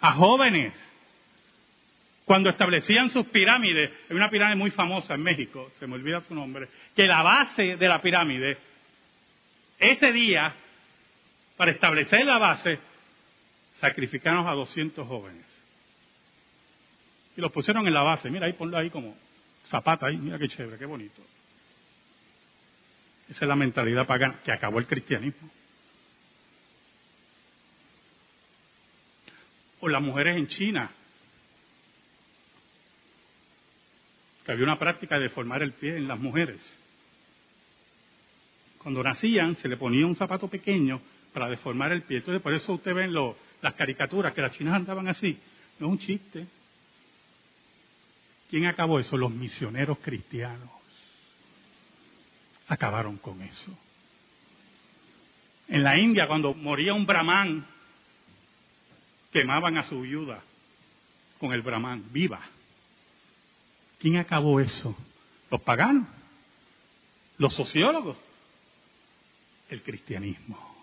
a 0.00 0.12
jóvenes. 0.12 0.72
Cuando 2.28 2.50
establecían 2.50 3.08
sus 3.08 3.26
pirámides. 3.28 3.90
Hay 4.10 4.14
una 4.14 4.28
pirámide 4.28 4.56
muy 4.56 4.70
famosa 4.70 5.14
en 5.14 5.22
México. 5.22 5.72
Se 5.78 5.86
me 5.86 5.94
olvida 5.94 6.20
su 6.20 6.34
nombre. 6.34 6.68
Que 6.94 7.04
la 7.04 7.22
base 7.22 7.76
de 7.76 7.88
la 7.88 8.02
pirámide. 8.02 8.58
Ese 9.78 10.12
día 10.12 10.54
para 11.56 11.70
establecer 11.70 12.26
la 12.26 12.36
base, 12.36 12.78
sacrificaron 13.80 14.46
a 14.46 14.52
200 14.52 15.08
jóvenes. 15.08 15.46
Y 17.34 17.40
los 17.40 17.50
pusieron 17.50 17.86
en 17.86 17.94
la 17.94 18.02
base. 18.02 18.28
Mira, 18.28 18.44
ahí 18.44 18.52
ponlo 18.52 18.76
ahí 18.76 18.90
como 18.90 19.16
zapata 19.68 20.08
ahí. 20.08 20.18
Mira 20.18 20.38
qué 20.38 20.48
chévere, 20.48 20.76
qué 20.76 20.84
bonito. 20.84 21.22
Esa 23.30 23.46
es 23.46 23.48
la 23.48 23.56
mentalidad 23.56 24.06
pagana 24.06 24.40
que 24.44 24.52
acabó 24.52 24.78
el 24.80 24.86
cristianismo. 24.86 25.48
O 29.80 29.88
las 29.88 30.02
mujeres 30.02 30.36
en 30.36 30.46
China, 30.48 30.90
había 34.52 34.64
una 34.64 34.78
práctica 34.78 35.18
de 35.18 35.28
formar 35.28 35.62
el 35.62 35.72
pie 35.72 35.96
en 35.96 36.08
las 36.08 36.18
mujeres. 36.18 36.60
Cuando 38.82 39.02
nacían 39.02 39.56
se 39.56 39.68
le 39.68 39.76
ponía 39.76 40.06
un 40.06 40.16
zapato 40.16 40.48
pequeño 40.48 41.00
para 41.32 41.48
deformar 41.48 41.92
el 41.92 42.02
pie. 42.02 42.18
Entonces, 42.18 42.42
por 42.42 42.54
eso 42.54 42.72
usted 42.72 42.94
ven 42.94 43.12
las 43.12 43.74
caricaturas, 43.74 44.32
que 44.32 44.40
las 44.40 44.52
chinas 44.56 44.74
andaban 44.74 45.08
así. 45.08 45.38
No 45.78 45.86
es 45.86 45.92
un 45.92 45.98
chiste. 45.98 46.46
¿Quién 48.48 48.66
acabó 48.66 48.98
eso? 48.98 49.16
Los 49.16 49.30
misioneros 49.30 49.98
cristianos. 49.98 50.70
Acabaron 52.68 53.18
con 53.18 53.42
eso. 53.42 53.76
En 55.68 55.82
la 55.82 55.98
India, 55.98 56.26
cuando 56.26 56.54
moría 56.54 56.94
un 56.94 57.04
brahman, 57.04 57.66
quemaban 59.30 59.76
a 59.76 59.82
su 59.84 60.00
viuda 60.00 60.42
con 61.38 61.52
el 61.52 61.60
brahman, 61.60 62.04
viva. 62.10 62.40
¿Quién 63.98 64.16
acabó 64.16 64.60
eso? 64.60 64.96
Los 65.50 65.60
paganos, 65.62 66.06
los 67.38 67.54
sociólogos, 67.54 68.16
el 69.70 69.82
cristianismo 69.82 70.78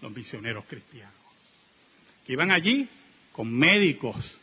los 0.00 0.12
misioneros 0.14 0.64
cristianos, 0.66 1.14
que 2.26 2.32
iban 2.32 2.50
allí 2.50 2.88
con 3.32 3.52
médicos, 3.52 4.40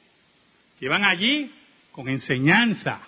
que 0.80 0.86
iban 0.86 1.04
allí 1.04 1.54
con 1.92 2.10
enseñanza. 2.10 3.02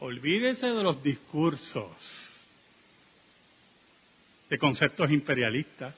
Olvídese 0.00 0.66
de 0.66 0.82
los 0.82 1.02
discursos, 1.02 2.34
de 4.48 4.58
conceptos 4.58 5.10
imperialistas. 5.10 5.94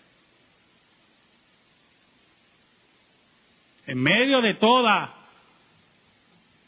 En 3.86 4.02
medio 4.02 4.40
de 4.40 4.54
toda 4.54 5.14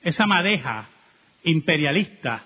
esa 0.03 0.27
madeja 0.27 0.89
imperialista 1.43 2.45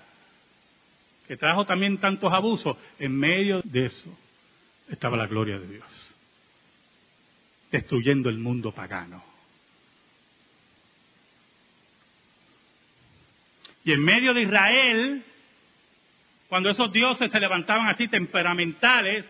que 1.27 1.37
trajo 1.37 1.65
también 1.65 1.99
tantos 1.99 2.31
abusos, 2.33 2.75
en 2.99 3.17
medio 3.17 3.61
de 3.63 3.85
eso 3.85 4.17
estaba 4.89 5.15
la 5.15 5.27
gloria 5.27 5.57
de 5.59 5.67
Dios, 5.67 6.15
destruyendo 7.71 8.29
el 8.29 8.37
mundo 8.37 8.71
pagano. 8.71 9.23
Y 13.85 13.91
en 13.91 14.03
medio 14.03 14.33
de 14.33 14.41
Israel, 14.41 15.23
cuando 16.47 16.69
esos 16.69 16.91
dioses 16.91 17.31
se 17.31 17.39
levantaban 17.39 17.87
así 17.87 18.07
temperamentales, 18.07 19.25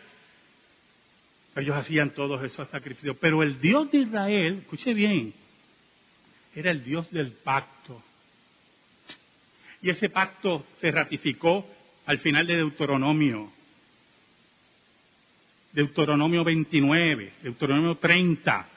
ellos 1.55 1.75
hacían 1.75 2.11
todos 2.11 2.43
esos 2.43 2.67
sacrificios. 2.69 3.17
Pero 3.19 3.43
el 3.43 3.59
Dios 3.59 3.91
de 3.91 3.99
Israel, 3.99 4.59
escuche 4.61 4.93
bien, 4.93 5.33
era 6.55 6.71
el 6.71 6.83
Dios 6.83 7.09
del 7.11 7.31
pacto. 7.31 8.01
Y 9.81 9.89
ese 9.89 10.09
pacto 10.09 10.65
se 10.79 10.91
ratificó 10.91 11.67
al 12.05 12.19
final 12.19 12.47
de 12.47 12.55
Deuteronomio. 12.55 13.51
Deuteronomio 15.73 16.43
29, 16.43 17.33
Deuteronomio 17.41 17.95
30, 17.95 18.69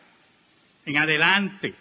en 0.86 0.96
adelante. 0.96 1.74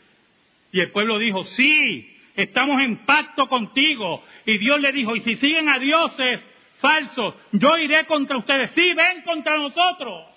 Y 0.72 0.82
el 0.82 0.92
pueblo 0.92 1.18
dijo, 1.18 1.44
sí, 1.44 2.18
estamos 2.36 2.82
en 2.82 2.98
pacto 3.06 3.48
contigo. 3.48 4.24
Y 4.46 4.58
Dios 4.58 4.80
le 4.82 4.92
dijo, 4.92 5.16
y 5.16 5.22
si 5.22 5.36
siguen 5.38 5.70
a 5.70 5.80
dioses 5.80 6.42
falsos, 6.80 7.34
yo 7.54 7.78
iré 7.78 8.06
contra 8.06 8.38
ustedes. 8.38 8.72
Sí, 8.72 8.94
ven 8.94 9.22
contra 9.24 9.58
nosotros. 9.58 10.35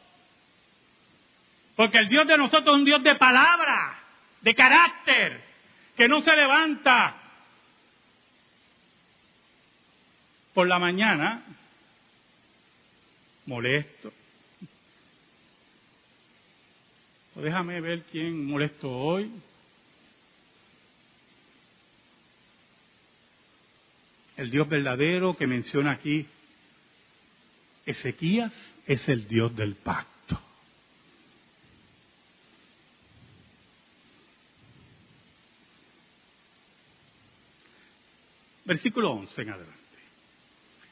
Porque 1.79 1.99
el 1.99 2.09
Dios 2.09 2.27
de 2.27 2.37
nosotros 2.37 2.75
es 2.75 2.81
un 2.81 2.85
Dios 2.85 3.05
de 3.05 3.14
palabra, 3.14 3.97
de 4.41 4.53
carácter, 4.53 5.41
que 5.97 6.09
no 6.09 6.21
se 6.23 6.33
levanta 6.33 7.14
por 10.55 10.67
la 10.67 10.81
mañana 10.81 11.45
molesto. 13.47 14.12
Pues 17.35 17.45
déjame 17.45 17.81
ver 17.81 18.03
quién 18.11 18.45
molesto 18.45 18.91
hoy. 18.91 19.31
El 24.37 24.51
Dios 24.51 24.69
verdadero 24.69 25.37
que 25.37 25.47
menciona 25.47 25.93
aquí 25.93 26.27
Ezequías 27.87 28.53
es 28.85 29.09
el 29.09 29.29
Dios 29.29 29.55
del 29.55 29.77
pacto. 29.77 30.18
Versículo 38.69 39.13
11 39.13 39.43
en 39.43 39.49
adelante. 39.49 39.79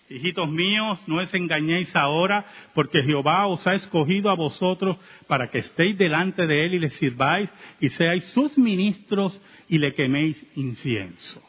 Hijitos 0.09 0.49
míos, 0.49 0.99
no 1.07 1.17
os 1.17 1.35
engañéis 1.35 1.95
ahora, 1.95 2.47
porque 2.73 3.03
Jehová 3.03 3.47
os 3.49 3.67
ha 3.67 3.75
escogido 3.75 4.31
a 4.31 4.35
vosotros 4.35 4.97
para 5.27 5.51
que 5.51 5.59
estéis 5.59 5.99
delante 5.99 6.47
de 6.47 6.65
él 6.65 6.75
y 6.75 6.79
le 6.79 6.89
sirváis 6.89 7.51
y 7.79 7.91
seáis 7.91 8.25
sus 8.33 8.57
ministros 8.57 9.39
y 9.69 9.77
le 9.77 9.93
queméis 9.93 10.43
incienso. 10.57 11.43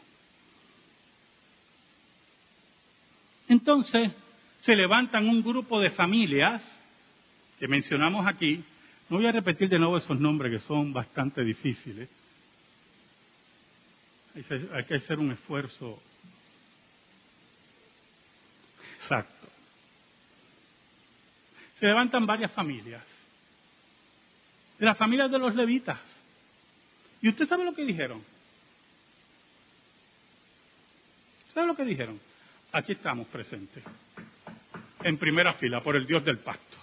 Entonces 3.48 4.12
se 4.64 4.76
levantan 4.76 5.26
un 5.26 5.42
grupo 5.42 5.80
de 5.80 5.88
familias 5.90 6.62
que 7.58 7.68
mencionamos 7.68 8.26
aquí. 8.26 8.62
No 9.08 9.16
voy 9.16 9.26
a 9.26 9.32
repetir 9.32 9.70
de 9.70 9.78
nuevo 9.78 9.96
esos 9.96 10.20
nombres 10.20 10.52
que 10.52 10.66
son 10.66 10.92
bastante 10.92 11.42
difíciles. 11.42 12.06
Hay 14.74 14.84
que 14.84 14.96
hacer 14.96 15.18
un 15.18 15.32
esfuerzo 15.32 16.02
Exacto. 19.08 19.48
Se 21.80 21.86
levantan 21.86 22.26
varias 22.26 22.52
familias. 22.52 23.02
De 24.78 24.84
las 24.84 24.98
familias 24.98 25.30
de 25.30 25.38
los 25.38 25.54
levitas. 25.54 25.98
¿Y 27.22 27.30
usted 27.30 27.48
sabe 27.48 27.64
lo 27.64 27.74
que 27.74 27.84
dijeron? 27.84 28.22
¿Sabe 31.54 31.68
lo 31.68 31.74
que 31.74 31.84
dijeron? 31.84 32.20
Aquí 32.72 32.92
estamos 32.92 33.26
presentes. 33.28 33.82
En 35.02 35.16
primera 35.16 35.54
fila, 35.54 35.82
por 35.82 35.96
el 35.96 36.06
Dios 36.06 36.22
del 36.22 36.40
pacto. 36.40 36.76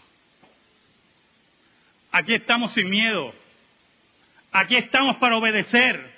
Aquí 2.12 2.34
estamos 2.34 2.74
sin 2.74 2.90
miedo. 2.90 3.36
Aquí 4.52 4.76
estamos 4.78 5.18
para 5.18 5.38
obedecer. 5.38 6.12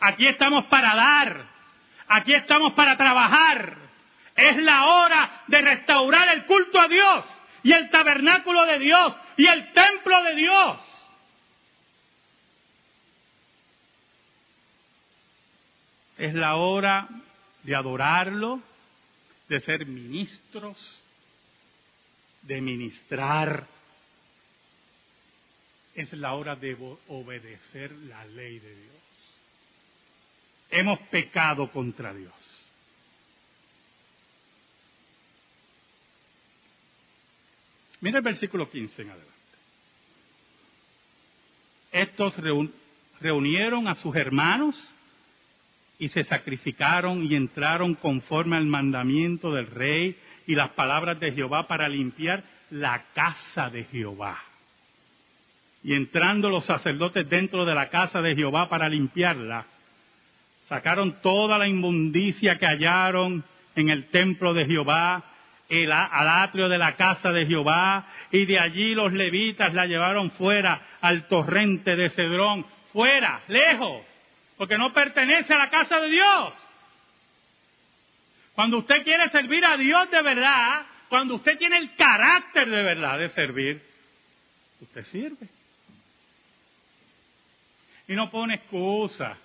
Aquí 0.00 0.26
estamos 0.26 0.66
para 0.66 0.94
dar. 0.94 1.46
Aquí 2.08 2.34
estamos 2.34 2.74
para 2.74 2.98
trabajar. 2.98 3.83
Es 4.34 4.56
la 4.56 4.84
hora 4.86 5.44
de 5.46 5.60
restaurar 5.60 6.34
el 6.34 6.44
culto 6.46 6.80
a 6.80 6.88
Dios 6.88 7.24
y 7.62 7.72
el 7.72 7.88
tabernáculo 7.90 8.64
de 8.66 8.78
Dios 8.78 9.14
y 9.36 9.46
el 9.46 9.72
templo 9.72 10.22
de 10.24 10.34
Dios. 10.34 10.80
Es 16.18 16.34
la 16.34 16.56
hora 16.56 17.08
de 17.62 17.74
adorarlo, 17.74 18.60
de 19.48 19.60
ser 19.60 19.86
ministros, 19.86 21.02
de 22.42 22.60
ministrar. 22.60 23.66
Es 25.94 26.12
la 26.12 26.34
hora 26.34 26.56
de 26.56 26.76
obedecer 27.08 27.92
la 27.92 28.24
ley 28.26 28.58
de 28.58 28.74
Dios. 28.74 28.94
Hemos 30.70 30.98
pecado 31.08 31.70
contra 31.70 32.12
Dios. 32.12 32.53
Mira 38.04 38.18
el 38.18 38.24
versículo 38.24 38.68
15 38.68 39.00
en 39.00 39.08
adelante. 39.08 39.32
Estos 41.90 42.34
reunieron 43.18 43.88
a 43.88 43.94
sus 43.94 44.14
hermanos 44.14 44.76
y 45.98 46.10
se 46.10 46.22
sacrificaron 46.24 47.24
y 47.24 47.34
entraron 47.34 47.94
conforme 47.94 48.58
al 48.58 48.66
mandamiento 48.66 49.54
del 49.54 49.68
rey 49.68 50.18
y 50.46 50.54
las 50.54 50.72
palabras 50.72 51.18
de 51.18 51.32
Jehová 51.32 51.66
para 51.66 51.88
limpiar 51.88 52.44
la 52.68 53.06
casa 53.14 53.70
de 53.70 53.84
Jehová. 53.84 54.36
Y 55.82 55.94
entrando 55.94 56.50
los 56.50 56.66
sacerdotes 56.66 57.26
dentro 57.30 57.64
de 57.64 57.74
la 57.74 57.88
casa 57.88 58.20
de 58.20 58.34
Jehová 58.34 58.68
para 58.68 58.86
limpiarla, 58.90 59.64
sacaron 60.68 61.22
toda 61.22 61.56
la 61.56 61.68
inmundicia 61.68 62.58
que 62.58 62.66
hallaron 62.66 63.42
en 63.74 63.88
el 63.88 64.08
templo 64.10 64.52
de 64.52 64.66
Jehová 64.66 65.24
el, 65.68 65.90
al 65.90 66.28
atrio 66.28 66.68
de 66.68 66.78
la 66.78 66.94
casa 66.96 67.30
de 67.30 67.46
Jehová, 67.46 68.06
y 68.30 68.46
de 68.46 68.58
allí 68.58 68.94
los 68.94 69.12
levitas 69.12 69.72
la 69.74 69.86
llevaron 69.86 70.30
fuera 70.32 70.80
al 71.00 71.26
torrente 71.28 71.96
de 71.96 72.10
Cedrón, 72.10 72.66
fuera, 72.92 73.42
lejos, 73.48 74.02
porque 74.56 74.78
no 74.78 74.92
pertenece 74.92 75.52
a 75.52 75.58
la 75.58 75.70
casa 75.70 76.00
de 76.00 76.08
Dios. 76.08 76.54
Cuando 78.54 78.78
usted 78.78 79.02
quiere 79.02 79.28
servir 79.30 79.64
a 79.64 79.76
Dios 79.76 80.10
de 80.10 80.22
verdad, 80.22 80.86
cuando 81.08 81.34
usted 81.34 81.58
tiene 81.58 81.78
el 81.78 81.94
carácter 81.96 82.68
de 82.68 82.82
verdad 82.82 83.18
de 83.18 83.28
servir, 83.30 83.82
usted 84.80 85.04
sirve. 85.06 85.48
Y 88.06 88.14
no 88.14 88.30
pone 88.30 88.54
excusas. 88.54 89.36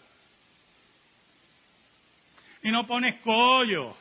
Y 2.62 2.72
no 2.72 2.86
pone 2.86 3.10
escollos. 3.10 3.96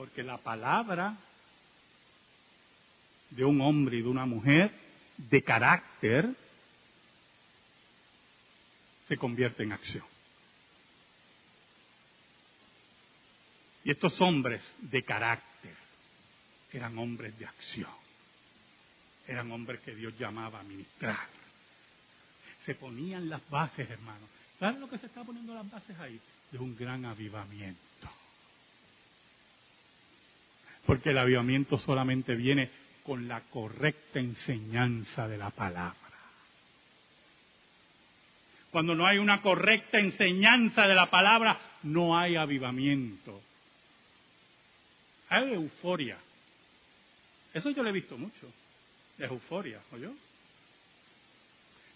Porque 0.00 0.22
la 0.22 0.38
palabra 0.38 1.14
de 3.28 3.44
un 3.44 3.60
hombre 3.60 3.98
y 3.98 4.00
de 4.00 4.08
una 4.08 4.24
mujer 4.24 4.72
de 5.18 5.42
carácter 5.42 6.34
se 9.06 9.18
convierte 9.18 9.62
en 9.62 9.72
acción. 9.72 10.06
Y 13.84 13.90
estos 13.90 14.18
hombres 14.22 14.62
de 14.78 15.02
carácter 15.02 15.74
eran 16.72 16.96
hombres 16.96 17.38
de 17.38 17.44
acción. 17.44 17.92
Eran 19.26 19.52
hombres 19.52 19.82
que 19.82 19.94
Dios 19.94 20.14
llamaba 20.18 20.60
a 20.60 20.62
ministrar. 20.62 21.28
Se 22.64 22.74
ponían 22.74 23.28
las 23.28 23.46
bases, 23.50 23.90
hermanos. 23.90 24.30
¿Saben 24.58 24.80
lo 24.80 24.88
que 24.88 24.96
se 24.96 25.08
está 25.08 25.24
poniendo 25.24 25.52
las 25.52 25.70
bases 25.70 25.94
ahí? 25.98 26.18
De 26.50 26.56
un 26.56 26.74
gran 26.74 27.04
avivamiento. 27.04 28.10
Porque 30.86 31.10
el 31.10 31.18
avivamiento 31.18 31.78
solamente 31.78 32.34
viene 32.34 32.70
con 33.04 33.28
la 33.28 33.40
correcta 33.42 34.18
enseñanza 34.18 35.28
de 35.28 35.36
la 35.36 35.50
palabra. 35.50 35.96
Cuando 38.70 38.94
no 38.94 39.06
hay 39.06 39.18
una 39.18 39.42
correcta 39.42 39.98
enseñanza 39.98 40.86
de 40.86 40.94
la 40.94 41.10
palabra, 41.10 41.58
no 41.82 42.16
hay 42.16 42.36
avivamiento. 42.36 43.40
Hay 45.28 45.54
euforia. 45.54 46.18
Eso 47.52 47.70
yo 47.70 47.82
lo 47.82 47.88
he 47.88 47.92
visto 47.92 48.16
mucho. 48.16 48.46
De 49.18 49.26
euforia, 49.26 49.80
yo? 50.00 50.12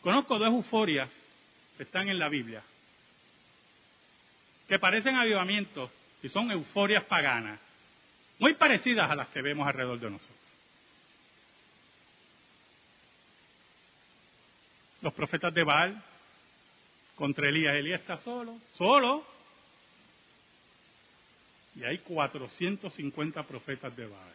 Conozco 0.02 0.38
dos 0.38 0.48
euforias 0.48 1.10
que 1.76 1.84
están 1.84 2.08
en 2.08 2.18
la 2.18 2.28
Biblia, 2.28 2.62
que 4.68 4.78
parecen 4.78 5.16
avivamientos 5.16 5.90
y 6.22 6.28
son 6.28 6.50
euforias 6.50 7.04
paganas 7.04 7.58
muy 8.38 8.54
parecidas 8.54 9.10
a 9.10 9.14
las 9.14 9.28
que 9.28 9.42
vemos 9.42 9.66
alrededor 9.66 10.00
de 10.00 10.10
nosotros. 10.10 10.44
los 15.04 15.12
profetas 15.12 15.52
de 15.52 15.62
Baal 15.62 16.02
contra 17.14 17.48
Elías. 17.48 17.76
Elías 17.76 18.00
está 18.00 18.16
solo, 18.18 18.58
solo. 18.76 19.24
Y 21.76 21.84
hay 21.84 21.98
450 21.98 23.42
profetas 23.42 23.94
de 23.94 24.06
Baal. 24.06 24.34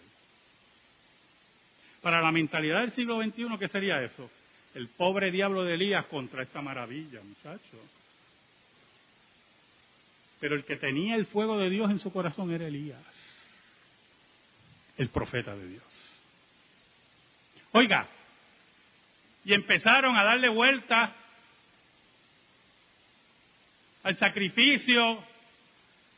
Para 2.01 2.21
la 2.21 2.31
mentalidad 2.31 2.81
del 2.81 2.91
siglo 2.91 3.21
XXI, 3.21 3.57
¿qué 3.57 3.67
sería 3.67 4.01
eso? 4.03 4.29
El 4.75 4.89
pobre 4.89 5.31
diablo 5.31 5.63
de 5.63 5.73
Elías 5.73 6.05
contra 6.05 6.43
esta 6.43 6.61
maravilla, 6.61 7.19
muchachos. 7.23 7.81
Pero 10.39 10.55
el 10.55 10.63
que 10.63 10.75
tenía 10.75 11.15
el 11.15 11.25
fuego 11.25 11.57
de 11.57 11.69
Dios 11.69 11.89
en 11.89 11.99
su 11.99 12.13
corazón 12.13 12.53
era 12.53 12.67
Elías, 12.67 13.01
el 14.99 15.09
profeta 15.09 15.55
de 15.55 15.67
Dios. 15.67 16.13
Oiga, 17.71 18.05
y 19.45 19.53
empezaron 19.53 20.15
a 20.15 20.23
darle 20.23 20.49
vuelta 20.49 21.15
al 24.03 24.17
sacrificio 24.17 25.23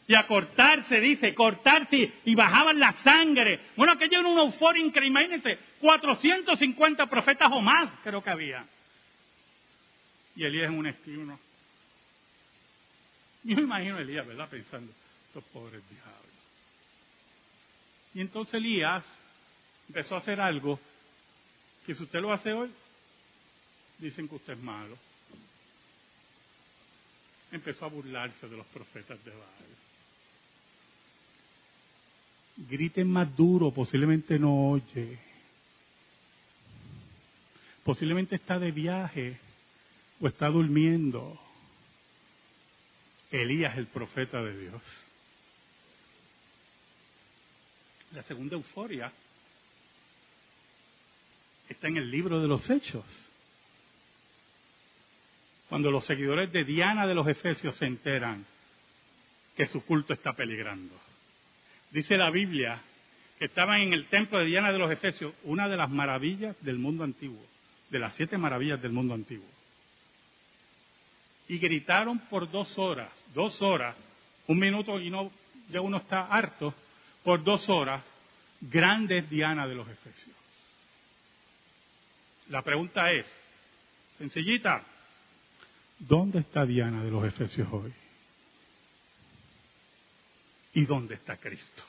y 0.08 0.16
a 0.16 0.26
cortarse, 0.26 1.00
dice, 1.00 1.36
cortarse 1.36 2.12
y 2.26 2.34
bajaban 2.36 2.80
la 2.80 2.94
sangre. 3.04 3.60
Bueno, 3.78 3.94
aquello 3.94 4.20
era 4.20 4.28
una 4.28 4.42
euforia 4.42 4.84
increíble. 4.84 5.22
Imagínense, 5.22 5.60
450 5.80 7.06
profetas 7.06 7.50
o 7.52 7.62
más 7.62 7.88
creo 8.04 8.24
que 8.24 8.32
había. 8.32 8.66
Y 10.36 10.44
Elías 10.44 10.70
en 10.70 10.80
un 10.80 10.88
esquino. 10.88 11.40
Yo 13.44 13.56
me 13.58 13.62
imagino 13.62 13.98
a 13.98 14.02
Elías, 14.02 14.26
¿verdad? 14.26 14.50
Pensando, 14.50 14.92
estos 15.28 15.44
pobres 15.46 15.88
diablos. 15.88 16.31
Y 18.14 18.22
entonces 18.22 18.56
Elías 18.56 19.04
empezó 19.88 20.16
a 20.16 20.20
hacer 20.20 20.40
algo 20.40 20.80
que 21.86 21.96
si 21.96 22.04
usted 22.04 22.20
lo 22.20 22.32
hace 22.32 22.52
hoy, 22.54 22.72
dicen 23.98 24.28
que 24.28 24.36
usted 24.36 24.54
es 24.54 24.60
malo. 24.60 24.98
Empezó 27.52 27.86
a 27.86 27.90
burlarse 27.90 28.48
de 28.48 28.58
los 28.58 28.66
profetas 28.68 29.24
de 29.24 29.32
Baal. 29.32 29.72
Griten 32.70 33.10
más 33.10 33.36
duro, 33.36 33.72
posiblemente 33.72 34.38
no 34.38 34.70
oye. 34.70 35.20
Posiblemente 37.84 38.36
está 38.36 38.60
de 38.60 38.72
viaje 38.72 39.38
o 40.20 40.28
está 40.28 40.48
durmiendo. 40.48 41.40
Elías, 43.32 43.78
el 43.78 43.88
profeta 43.88 44.42
de 44.42 44.60
Dios. 44.60 44.82
La 48.14 48.24
segunda 48.24 48.56
euforia 48.56 49.12
está 51.70 51.88
en 51.88 51.98
el 51.98 52.12
libro 52.12 52.42
de 52.42 52.48
los 52.48 52.70
Hechos. 52.70 53.06
Cuando 55.70 55.90
los 55.90 56.06
seguidores 56.06 56.52
de 56.52 56.66
Diana 56.66 57.08
de 57.08 57.16
los 57.16 57.28
Efesios 57.28 57.76
se 57.78 57.86
enteran 57.86 58.46
que 59.56 59.68
su 59.68 59.86
culto 59.86 60.14
está 60.14 60.34
peligrando. 60.34 60.94
Dice 61.92 62.18
la 62.18 62.30
Biblia 62.30 62.82
que 63.40 63.46
estaban 63.46 63.82
en 63.82 63.94
el 63.94 64.06
templo 64.08 64.40
de 64.40 64.46
Diana 64.46 64.72
de 64.72 64.78
los 64.78 64.92
Efesios, 64.92 65.34
una 65.44 65.68
de 65.68 65.78
las 65.78 65.90
maravillas 65.90 66.56
del 66.62 66.78
mundo 66.78 67.04
antiguo, 67.04 67.44
de 67.90 68.00
las 68.00 68.14
siete 68.16 68.38
maravillas 68.38 68.82
del 68.82 68.92
mundo 68.92 69.14
antiguo. 69.14 69.48
Y 71.48 71.58
gritaron 71.58 72.20
por 72.30 72.52
dos 72.52 72.78
horas, 72.78 73.12
dos 73.34 73.62
horas, 73.62 73.96
un 74.48 74.60
minuto 74.60 75.00
y 75.00 75.10
no, 75.10 75.32
ya 75.70 75.82
uno 75.82 75.98
está 75.98 76.28
harto, 76.28 76.76
por 77.24 77.44
dos 77.44 77.68
horas, 77.70 78.04
grande 78.60 79.22
Diana 79.24 79.68
de 79.68 79.76
los 79.76 79.88
Efesios. 79.88 80.36
La 82.50 82.62
pregunta 82.62 83.12
es, 83.12 83.26
sencillita, 84.18 84.84
¿dónde 86.00 86.40
está 86.40 86.66
Diana 86.66 87.04
de 87.04 87.12
los 87.12 87.26
Efesios 87.26 87.68
hoy? 87.72 87.94
¿Y 90.74 90.86
dónde 90.86 91.16
está 91.16 91.38
Cristo? 91.38 91.84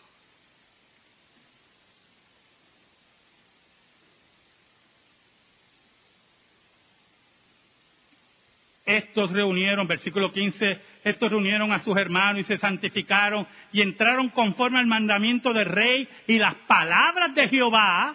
Estos 8.97 9.31
reunieron, 9.31 9.87
versículo 9.87 10.31
15, 10.31 10.79
estos 11.03 11.31
reunieron 11.31 11.73
a 11.73 11.79
sus 11.79 11.97
hermanos 11.97 12.43
y 12.43 12.45
se 12.45 12.59
santificaron 12.59 13.47
y 13.73 13.81
entraron 13.81 14.29
conforme 14.29 14.79
al 14.79 14.87
mandamiento 14.87 15.55
del 15.55 15.65
rey 15.65 16.07
y 16.27 16.39
las 16.39 16.55
palabras 16.67 17.35
de 17.35 17.49
Jehová 17.49 18.15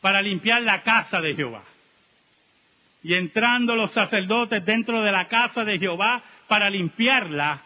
para 0.00 0.22
limpiar 0.22 0.62
la 0.62 0.82
casa 0.82 1.20
de 1.20 1.34
Jehová. 1.34 1.64
Y 3.02 3.14
entrando 3.14 3.74
los 3.74 3.92
sacerdotes 3.92 4.64
dentro 4.64 5.02
de 5.02 5.10
la 5.10 5.26
casa 5.26 5.64
de 5.64 5.80
Jehová 5.80 6.22
para 6.46 6.70
limpiarla, 6.70 7.62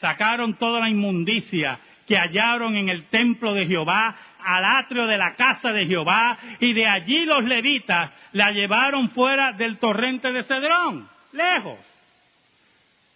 sacaron 0.00 0.52
toda 0.58 0.80
la 0.80 0.90
inmundicia 0.90 1.80
que 2.06 2.18
hallaron 2.18 2.76
en 2.76 2.90
el 2.90 3.04
templo 3.04 3.54
de 3.54 3.66
Jehová, 3.66 4.14
al 4.44 4.64
atrio 4.64 5.06
de 5.06 5.16
la 5.16 5.34
casa 5.34 5.72
de 5.72 5.86
Jehová, 5.86 6.38
y 6.60 6.72
de 6.72 6.86
allí 6.86 7.24
los 7.24 7.44
levitas 7.44 8.12
la 8.32 8.50
llevaron 8.50 9.10
fuera 9.10 9.52
del 9.52 9.78
torrente 9.78 10.32
de 10.32 10.42
Cedrón, 10.44 11.08
lejos. 11.32 11.78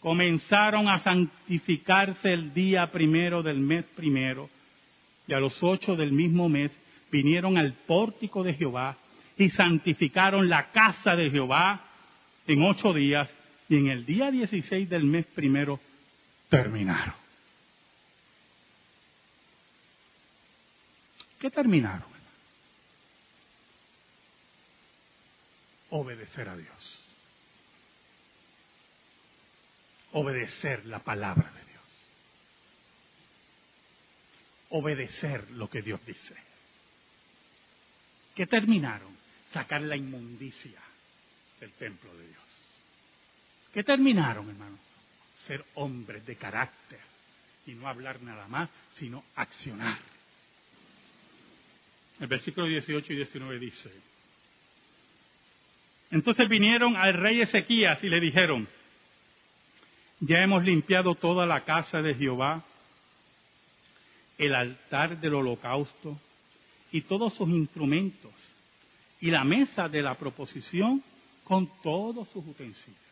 Comenzaron 0.00 0.88
a 0.88 0.98
santificarse 0.98 2.32
el 2.32 2.52
día 2.52 2.88
primero 2.88 3.42
del 3.42 3.58
mes 3.58 3.84
primero, 3.96 4.50
y 5.26 5.32
a 5.32 5.38
los 5.38 5.62
ocho 5.62 5.94
del 5.94 6.12
mismo 6.12 6.48
mes 6.48 6.70
vinieron 7.10 7.56
al 7.56 7.74
pórtico 7.86 8.42
de 8.42 8.54
Jehová 8.54 8.96
y 9.36 9.50
santificaron 9.50 10.48
la 10.48 10.70
casa 10.70 11.14
de 11.14 11.30
Jehová 11.30 11.84
en 12.46 12.62
ocho 12.62 12.92
días, 12.92 13.32
y 13.68 13.76
en 13.76 13.88
el 13.88 14.04
día 14.04 14.30
dieciséis 14.30 14.88
del 14.88 15.04
mes 15.04 15.26
primero 15.26 15.78
terminaron. 16.48 17.21
¿Qué 21.42 21.50
terminaron? 21.50 22.06
Obedecer 25.90 26.48
a 26.48 26.56
Dios. 26.56 27.04
Obedecer 30.12 30.86
la 30.86 31.00
palabra 31.00 31.50
de 31.50 31.64
Dios. 31.64 31.82
Obedecer 34.70 35.50
lo 35.50 35.68
que 35.68 35.82
Dios 35.82 35.98
dice. 36.06 36.36
¿Qué 38.36 38.46
terminaron? 38.46 39.16
Sacar 39.52 39.80
la 39.80 39.96
inmundicia 39.96 40.80
del 41.58 41.72
templo 41.72 42.14
de 42.18 42.28
Dios. 42.28 42.44
¿Qué 43.74 43.82
terminaron, 43.82 44.48
hermano? 44.48 44.78
ser 45.48 45.64
hombres 45.74 46.24
de 46.24 46.36
carácter 46.36 47.00
y 47.66 47.72
no 47.72 47.88
hablar 47.88 48.22
nada 48.22 48.46
más, 48.46 48.70
sino 48.94 49.24
accionar. 49.34 49.98
El 52.22 52.28
versículo 52.28 52.68
18 52.68 53.12
y 53.12 53.16
19 53.16 53.58
dice, 53.58 53.90
entonces 56.12 56.48
vinieron 56.48 56.94
al 56.96 57.14
rey 57.14 57.40
Ezequías 57.40 57.98
y 58.04 58.08
le 58.08 58.20
dijeron, 58.20 58.68
ya 60.20 60.38
hemos 60.38 60.62
limpiado 60.62 61.16
toda 61.16 61.46
la 61.46 61.64
casa 61.64 62.00
de 62.00 62.14
Jehová, 62.14 62.62
el 64.38 64.54
altar 64.54 65.20
del 65.20 65.34
holocausto 65.34 66.16
y 66.92 67.00
todos 67.00 67.34
sus 67.34 67.48
instrumentos, 67.48 68.32
y 69.20 69.32
la 69.32 69.42
mesa 69.42 69.88
de 69.88 70.02
la 70.02 70.14
proposición 70.14 71.02
con 71.42 71.68
todos 71.82 72.28
sus 72.28 72.46
utensilios 72.46 73.02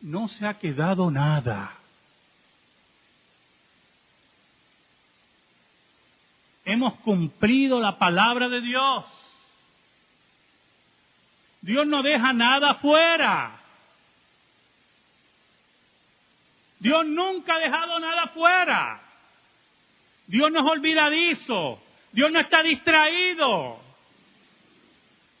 no 0.00 0.28
se 0.28 0.46
ha 0.46 0.58
quedado 0.58 1.10
nada. 1.10 1.83
Hemos 6.84 7.00
cumplido 7.00 7.80
la 7.80 7.96
palabra 7.96 8.50
de 8.50 8.60
Dios. 8.60 9.06
Dios 11.62 11.86
no 11.86 12.02
deja 12.02 12.34
nada 12.34 12.74
fuera. 12.74 13.58
Dios 16.78 17.06
nunca 17.06 17.54
ha 17.54 17.58
dejado 17.58 17.98
nada 18.00 18.26
fuera. 18.34 19.00
Dios 20.26 20.52
no 20.52 20.58
es 20.58 20.66
olvidadizo. 20.66 21.80
Dios 22.12 22.30
no 22.30 22.38
está 22.38 22.62
distraído. 22.62 23.80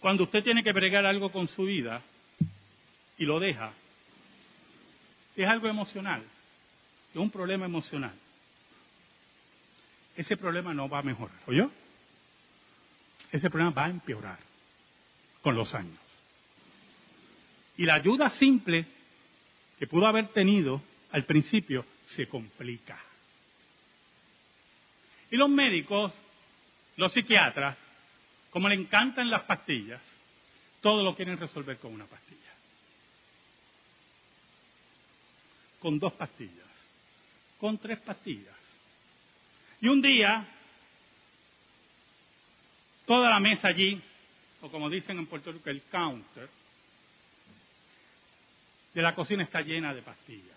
Cuando 0.00 0.24
usted 0.24 0.42
tiene 0.42 0.62
que 0.62 0.72
bregar 0.72 1.04
algo 1.04 1.30
con 1.30 1.46
su 1.48 1.64
vida 1.64 2.00
y 3.18 3.26
lo 3.26 3.38
deja, 3.38 3.70
es 5.36 5.46
algo 5.46 5.68
emocional, 5.68 6.22
es 7.10 7.16
un 7.16 7.30
problema 7.30 7.66
emocional, 7.66 8.14
ese 10.16 10.36
problema 10.36 10.72
no 10.72 10.88
va 10.88 11.00
a 11.00 11.02
mejorar, 11.02 11.36
¿oyó? 11.46 11.70
Ese 13.32 13.50
problema 13.50 13.72
va 13.72 13.86
a 13.86 13.90
empeorar 13.90 14.38
con 15.42 15.56
los 15.56 15.74
años. 15.74 15.98
Y 17.76 17.84
la 17.84 17.94
ayuda 17.94 18.30
simple 18.38 18.86
que 19.78 19.86
pudo 19.86 20.06
haber 20.06 20.28
tenido 20.28 20.80
al 21.10 21.24
principio 21.24 21.84
se 22.14 22.28
complica. 22.28 22.98
Y 25.30 25.36
los 25.36 25.50
médicos, 25.50 26.12
los 26.96 27.12
psiquiatras, 27.12 27.76
como 28.50 28.68
le 28.68 28.76
encantan 28.76 29.30
las 29.30 29.42
pastillas, 29.42 30.00
todo 30.80 31.02
lo 31.02 31.16
quieren 31.16 31.38
resolver 31.38 31.78
con 31.78 31.92
una 31.92 32.06
pastilla. 32.06 32.40
Con 35.80 35.98
dos 35.98 36.12
pastillas. 36.12 36.68
Con 37.58 37.78
tres 37.78 37.98
pastillas. 38.00 38.63
Y 39.84 39.88
un 39.88 40.00
día, 40.00 40.48
toda 43.04 43.28
la 43.28 43.38
mesa 43.38 43.68
allí, 43.68 44.00
o 44.62 44.70
como 44.70 44.88
dicen 44.88 45.18
en 45.18 45.26
Puerto 45.26 45.52
Rico, 45.52 45.68
el 45.68 45.82
counter, 45.90 46.48
de 48.94 49.02
la 49.02 49.14
cocina 49.14 49.44
está 49.44 49.60
llena 49.60 49.92
de 49.92 50.00
pastillas. 50.00 50.56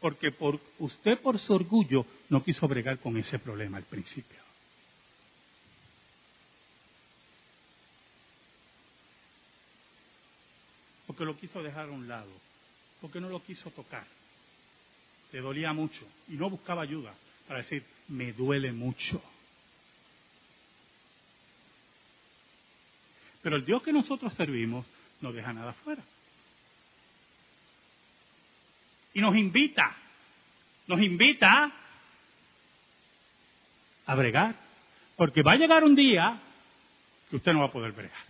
Porque 0.00 0.32
por, 0.32 0.58
usted 0.80 1.20
por 1.20 1.38
su 1.38 1.52
orgullo 1.52 2.04
no 2.28 2.42
quiso 2.42 2.66
bregar 2.66 2.98
con 2.98 3.16
ese 3.16 3.38
problema 3.38 3.76
al 3.76 3.84
principio. 3.84 4.40
Porque 11.06 11.24
lo 11.24 11.38
quiso 11.38 11.62
dejar 11.62 11.88
a 11.88 11.92
un 11.92 12.08
lado. 12.08 12.32
Porque 13.00 13.20
no 13.20 13.28
lo 13.28 13.40
quiso 13.44 13.70
tocar. 13.70 14.08
Le 15.32 15.40
dolía 15.40 15.72
mucho. 15.72 16.06
Y 16.28 16.32
no 16.32 16.50
buscaba 16.50 16.82
ayuda 16.82 17.14
para 17.46 17.60
decir, 17.60 17.84
me 18.08 18.32
duele 18.32 18.72
mucho. 18.72 19.22
Pero 23.42 23.56
el 23.56 23.64
Dios 23.64 23.82
que 23.82 23.92
nosotros 23.92 24.32
servimos 24.34 24.86
no 25.20 25.32
deja 25.32 25.52
nada 25.52 25.72
fuera. 25.72 26.02
Y 29.14 29.20
nos 29.20 29.36
invita, 29.36 29.94
nos 30.86 31.00
invita 31.00 31.72
a 34.06 34.14
bregar. 34.14 34.54
Porque 35.16 35.42
va 35.42 35.52
a 35.52 35.56
llegar 35.56 35.84
un 35.84 35.94
día 35.94 36.40
que 37.28 37.36
usted 37.36 37.52
no 37.52 37.60
va 37.60 37.66
a 37.66 37.72
poder 37.72 37.92
bregar. 37.92 38.24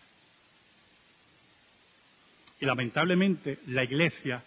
Y 2.60 2.66
lamentablemente 2.66 3.58
la 3.66 3.84
iglesia 3.84 4.42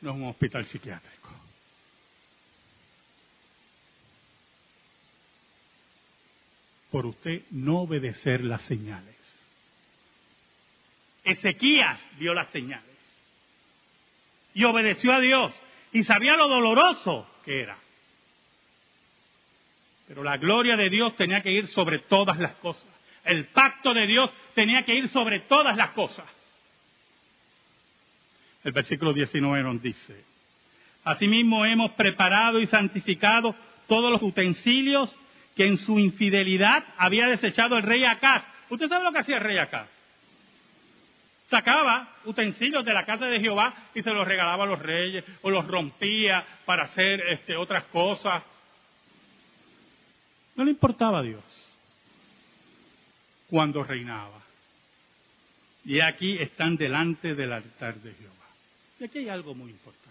no 0.00 0.10
es 0.10 0.16
un 0.16 0.24
hospital 0.26 0.64
psiquiátrico. 0.66 1.21
Por 6.92 7.06
usted 7.06 7.42
no 7.50 7.78
obedecer 7.78 8.44
las 8.44 8.62
señales. 8.62 9.16
Ezequías 11.24 11.98
vio 12.18 12.34
las 12.34 12.50
señales 12.50 12.84
y 14.54 14.64
obedeció 14.64 15.12
a 15.12 15.20
Dios 15.20 15.52
y 15.92 16.04
sabía 16.04 16.36
lo 16.36 16.48
doloroso 16.48 17.26
que 17.44 17.62
era. 17.62 17.78
Pero 20.06 20.22
la 20.22 20.36
gloria 20.36 20.76
de 20.76 20.90
Dios 20.90 21.16
tenía 21.16 21.40
que 21.40 21.50
ir 21.50 21.68
sobre 21.68 22.00
todas 22.00 22.38
las 22.38 22.56
cosas. 22.56 22.86
El 23.24 23.46
pacto 23.46 23.94
de 23.94 24.06
Dios 24.06 24.30
tenía 24.54 24.82
que 24.82 24.94
ir 24.94 25.08
sobre 25.08 25.40
todas 25.40 25.74
las 25.74 25.92
cosas. 25.92 26.26
El 28.64 28.72
versículo 28.72 29.14
19 29.14 29.62
nos 29.62 29.80
dice, 29.80 30.24
Asimismo 31.04 31.64
hemos 31.64 31.92
preparado 31.92 32.60
y 32.60 32.66
santificado 32.66 33.54
todos 33.88 34.12
los 34.12 34.22
utensilios 34.22 35.10
que 35.56 35.66
en 35.66 35.78
su 35.78 35.98
infidelidad 35.98 36.84
había 36.96 37.26
desechado 37.26 37.76
el 37.76 37.82
rey 37.82 38.04
Acaz. 38.04 38.44
¿Usted 38.70 38.88
sabe 38.88 39.04
lo 39.04 39.12
que 39.12 39.18
hacía 39.18 39.36
el 39.36 39.42
rey 39.42 39.58
Acaz? 39.58 39.88
sacaba 41.52 42.08
utensilios 42.24 42.82
de 42.82 42.94
la 42.94 43.04
casa 43.04 43.26
de 43.26 43.38
Jehová 43.38 43.74
y 43.94 44.02
se 44.02 44.10
los 44.10 44.26
regalaba 44.26 44.64
a 44.64 44.66
los 44.66 44.78
reyes 44.78 45.22
o 45.42 45.50
los 45.50 45.66
rompía 45.66 46.42
para 46.64 46.84
hacer 46.84 47.20
este, 47.28 47.54
otras 47.56 47.84
cosas. 47.84 48.42
No 50.56 50.64
le 50.64 50.70
importaba 50.70 51.18
a 51.18 51.22
Dios 51.22 51.44
cuando 53.50 53.84
reinaba. 53.84 54.40
Y 55.84 56.00
aquí 56.00 56.38
están 56.38 56.76
delante 56.76 57.34
del 57.34 57.52
altar 57.52 57.96
de 57.96 58.14
Jehová. 58.14 58.46
Y 58.98 59.04
aquí 59.04 59.18
hay 59.18 59.28
algo 59.28 59.54
muy 59.54 59.70
importante. 59.70 60.01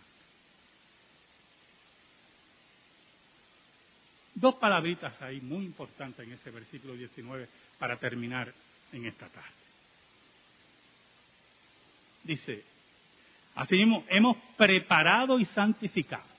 Dos 4.34 4.56
palabritas 4.56 5.22
ahí 5.22 5.42
muy 5.42 5.66
importantes 5.66 6.26
en 6.26 6.34
ese 6.34 6.52
versículo 6.52 6.94
19 6.94 7.48
para 7.78 7.98
terminar 7.98 8.54
en 8.94 9.06
esta 9.06 9.28
tarde 9.28 9.62
dice, 12.24 12.64
así 13.56 13.76
mismo 13.76 14.06
hemos 14.10 14.38
preparado 14.58 15.40
y 15.40 15.46
santificado. 15.46 16.30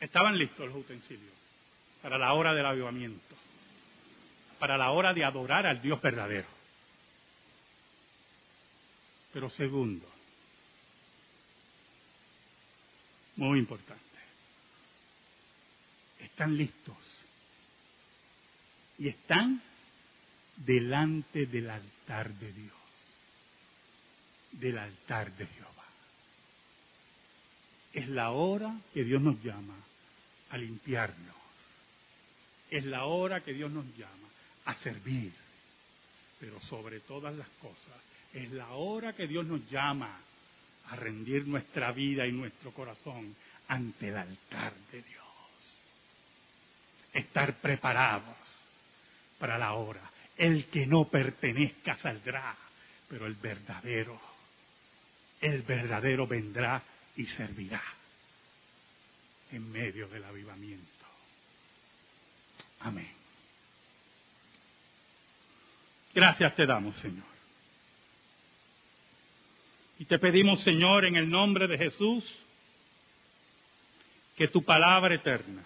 Estaban 0.00 0.36
listos 0.36 0.66
los 0.66 0.76
utensilios 0.76 1.32
para 2.02 2.18
la 2.18 2.32
hora 2.34 2.52
del 2.52 2.66
avivamiento, 2.66 3.34
para 4.58 4.76
la 4.76 4.90
hora 4.90 5.14
de 5.14 5.24
adorar 5.24 5.66
al 5.66 5.80
Dios 5.80 6.00
verdadero. 6.00 6.48
Pero 9.32 9.48
segundo, 9.50 10.06
muy 13.36 13.58
importante, 13.58 14.02
están 16.24 16.56
listos 16.56 16.96
y 18.98 19.08
están 19.08 19.62
delante 20.56 21.46
del 21.46 21.70
altar 21.70 22.32
de 22.34 22.52
Dios 22.52 22.84
del 24.60 24.78
altar 24.78 25.32
de 25.36 25.46
Jehová. 25.46 25.70
Es 27.92 28.08
la 28.08 28.30
hora 28.30 28.76
que 28.92 29.04
Dios 29.04 29.22
nos 29.22 29.42
llama 29.42 29.76
a 30.50 30.58
limpiarnos. 30.58 31.34
Es 32.70 32.84
la 32.84 33.04
hora 33.04 33.42
que 33.42 33.52
Dios 33.52 33.70
nos 33.70 33.86
llama 33.96 34.28
a 34.64 34.74
servir. 34.76 35.32
Pero 36.40 36.60
sobre 36.60 37.00
todas 37.00 37.34
las 37.34 37.48
cosas, 37.60 38.00
es 38.32 38.50
la 38.50 38.68
hora 38.70 39.14
que 39.14 39.26
Dios 39.26 39.46
nos 39.46 39.68
llama 39.70 40.18
a 40.86 40.96
rendir 40.96 41.46
nuestra 41.46 41.92
vida 41.92 42.26
y 42.26 42.32
nuestro 42.32 42.72
corazón 42.72 43.34
ante 43.68 44.08
el 44.08 44.16
altar 44.16 44.74
de 44.92 45.02
Dios. 45.02 45.23
Estar 47.14 47.54
preparados 47.54 48.36
para 49.38 49.56
la 49.56 49.72
hora. 49.72 50.10
El 50.36 50.66
que 50.66 50.86
no 50.86 51.08
pertenezca 51.08 51.96
saldrá, 51.96 52.54
pero 53.08 53.26
el 53.26 53.34
verdadero 53.34 54.20
el 55.44 55.62
verdadero 55.62 56.26
vendrá 56.26 56.82
y 57.16 57.26
servirá 57.26 57.82
en 59.52 59.70
medio 59.70 60.08
del 60.08 60.24
avivamiento. 60.24 61.06
Amén. 62.80 63.12
Gracias 66.14 66.54
te 66.54 66.64
damos, 66.64 66.96
Señor. 66.96 67.34
Y 69.98 70.06
te 70.06 70.18
pedimos, 70.18 70.62
Señor, 70.62 71.04
en 71.04 71.16
el 71.16 71.28
nombre 71.28 71.68
de 71.68 71.76
Jesús, 71.76 72.24
que 74.36 74.48
tu 74.48 74.64
palabra 74.64 75.14
eterna 75.14 75.62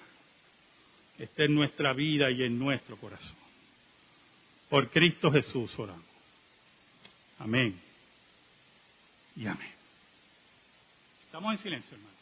esté 1.18 1.44
en 1.44 1.54
nuestra 1.54 1.92
vida 1.92 2.30
y 2.30 2.42
en 2.44 2.58
nuestro 2.58 2.96
corazón. 2.96 3.36
Por 4.68 4.90
Cristo 4.90 5.30
Jesús 5.30 5.76
oramos. 5.78 6.04
Amén 7.38 7.80
y 9.36 9.46
amén. 9.46 9.72
Estamos 11.26 11.52
en 11.52 11.58
silencio, 11.58 11.96
hermano. 11.96 12.17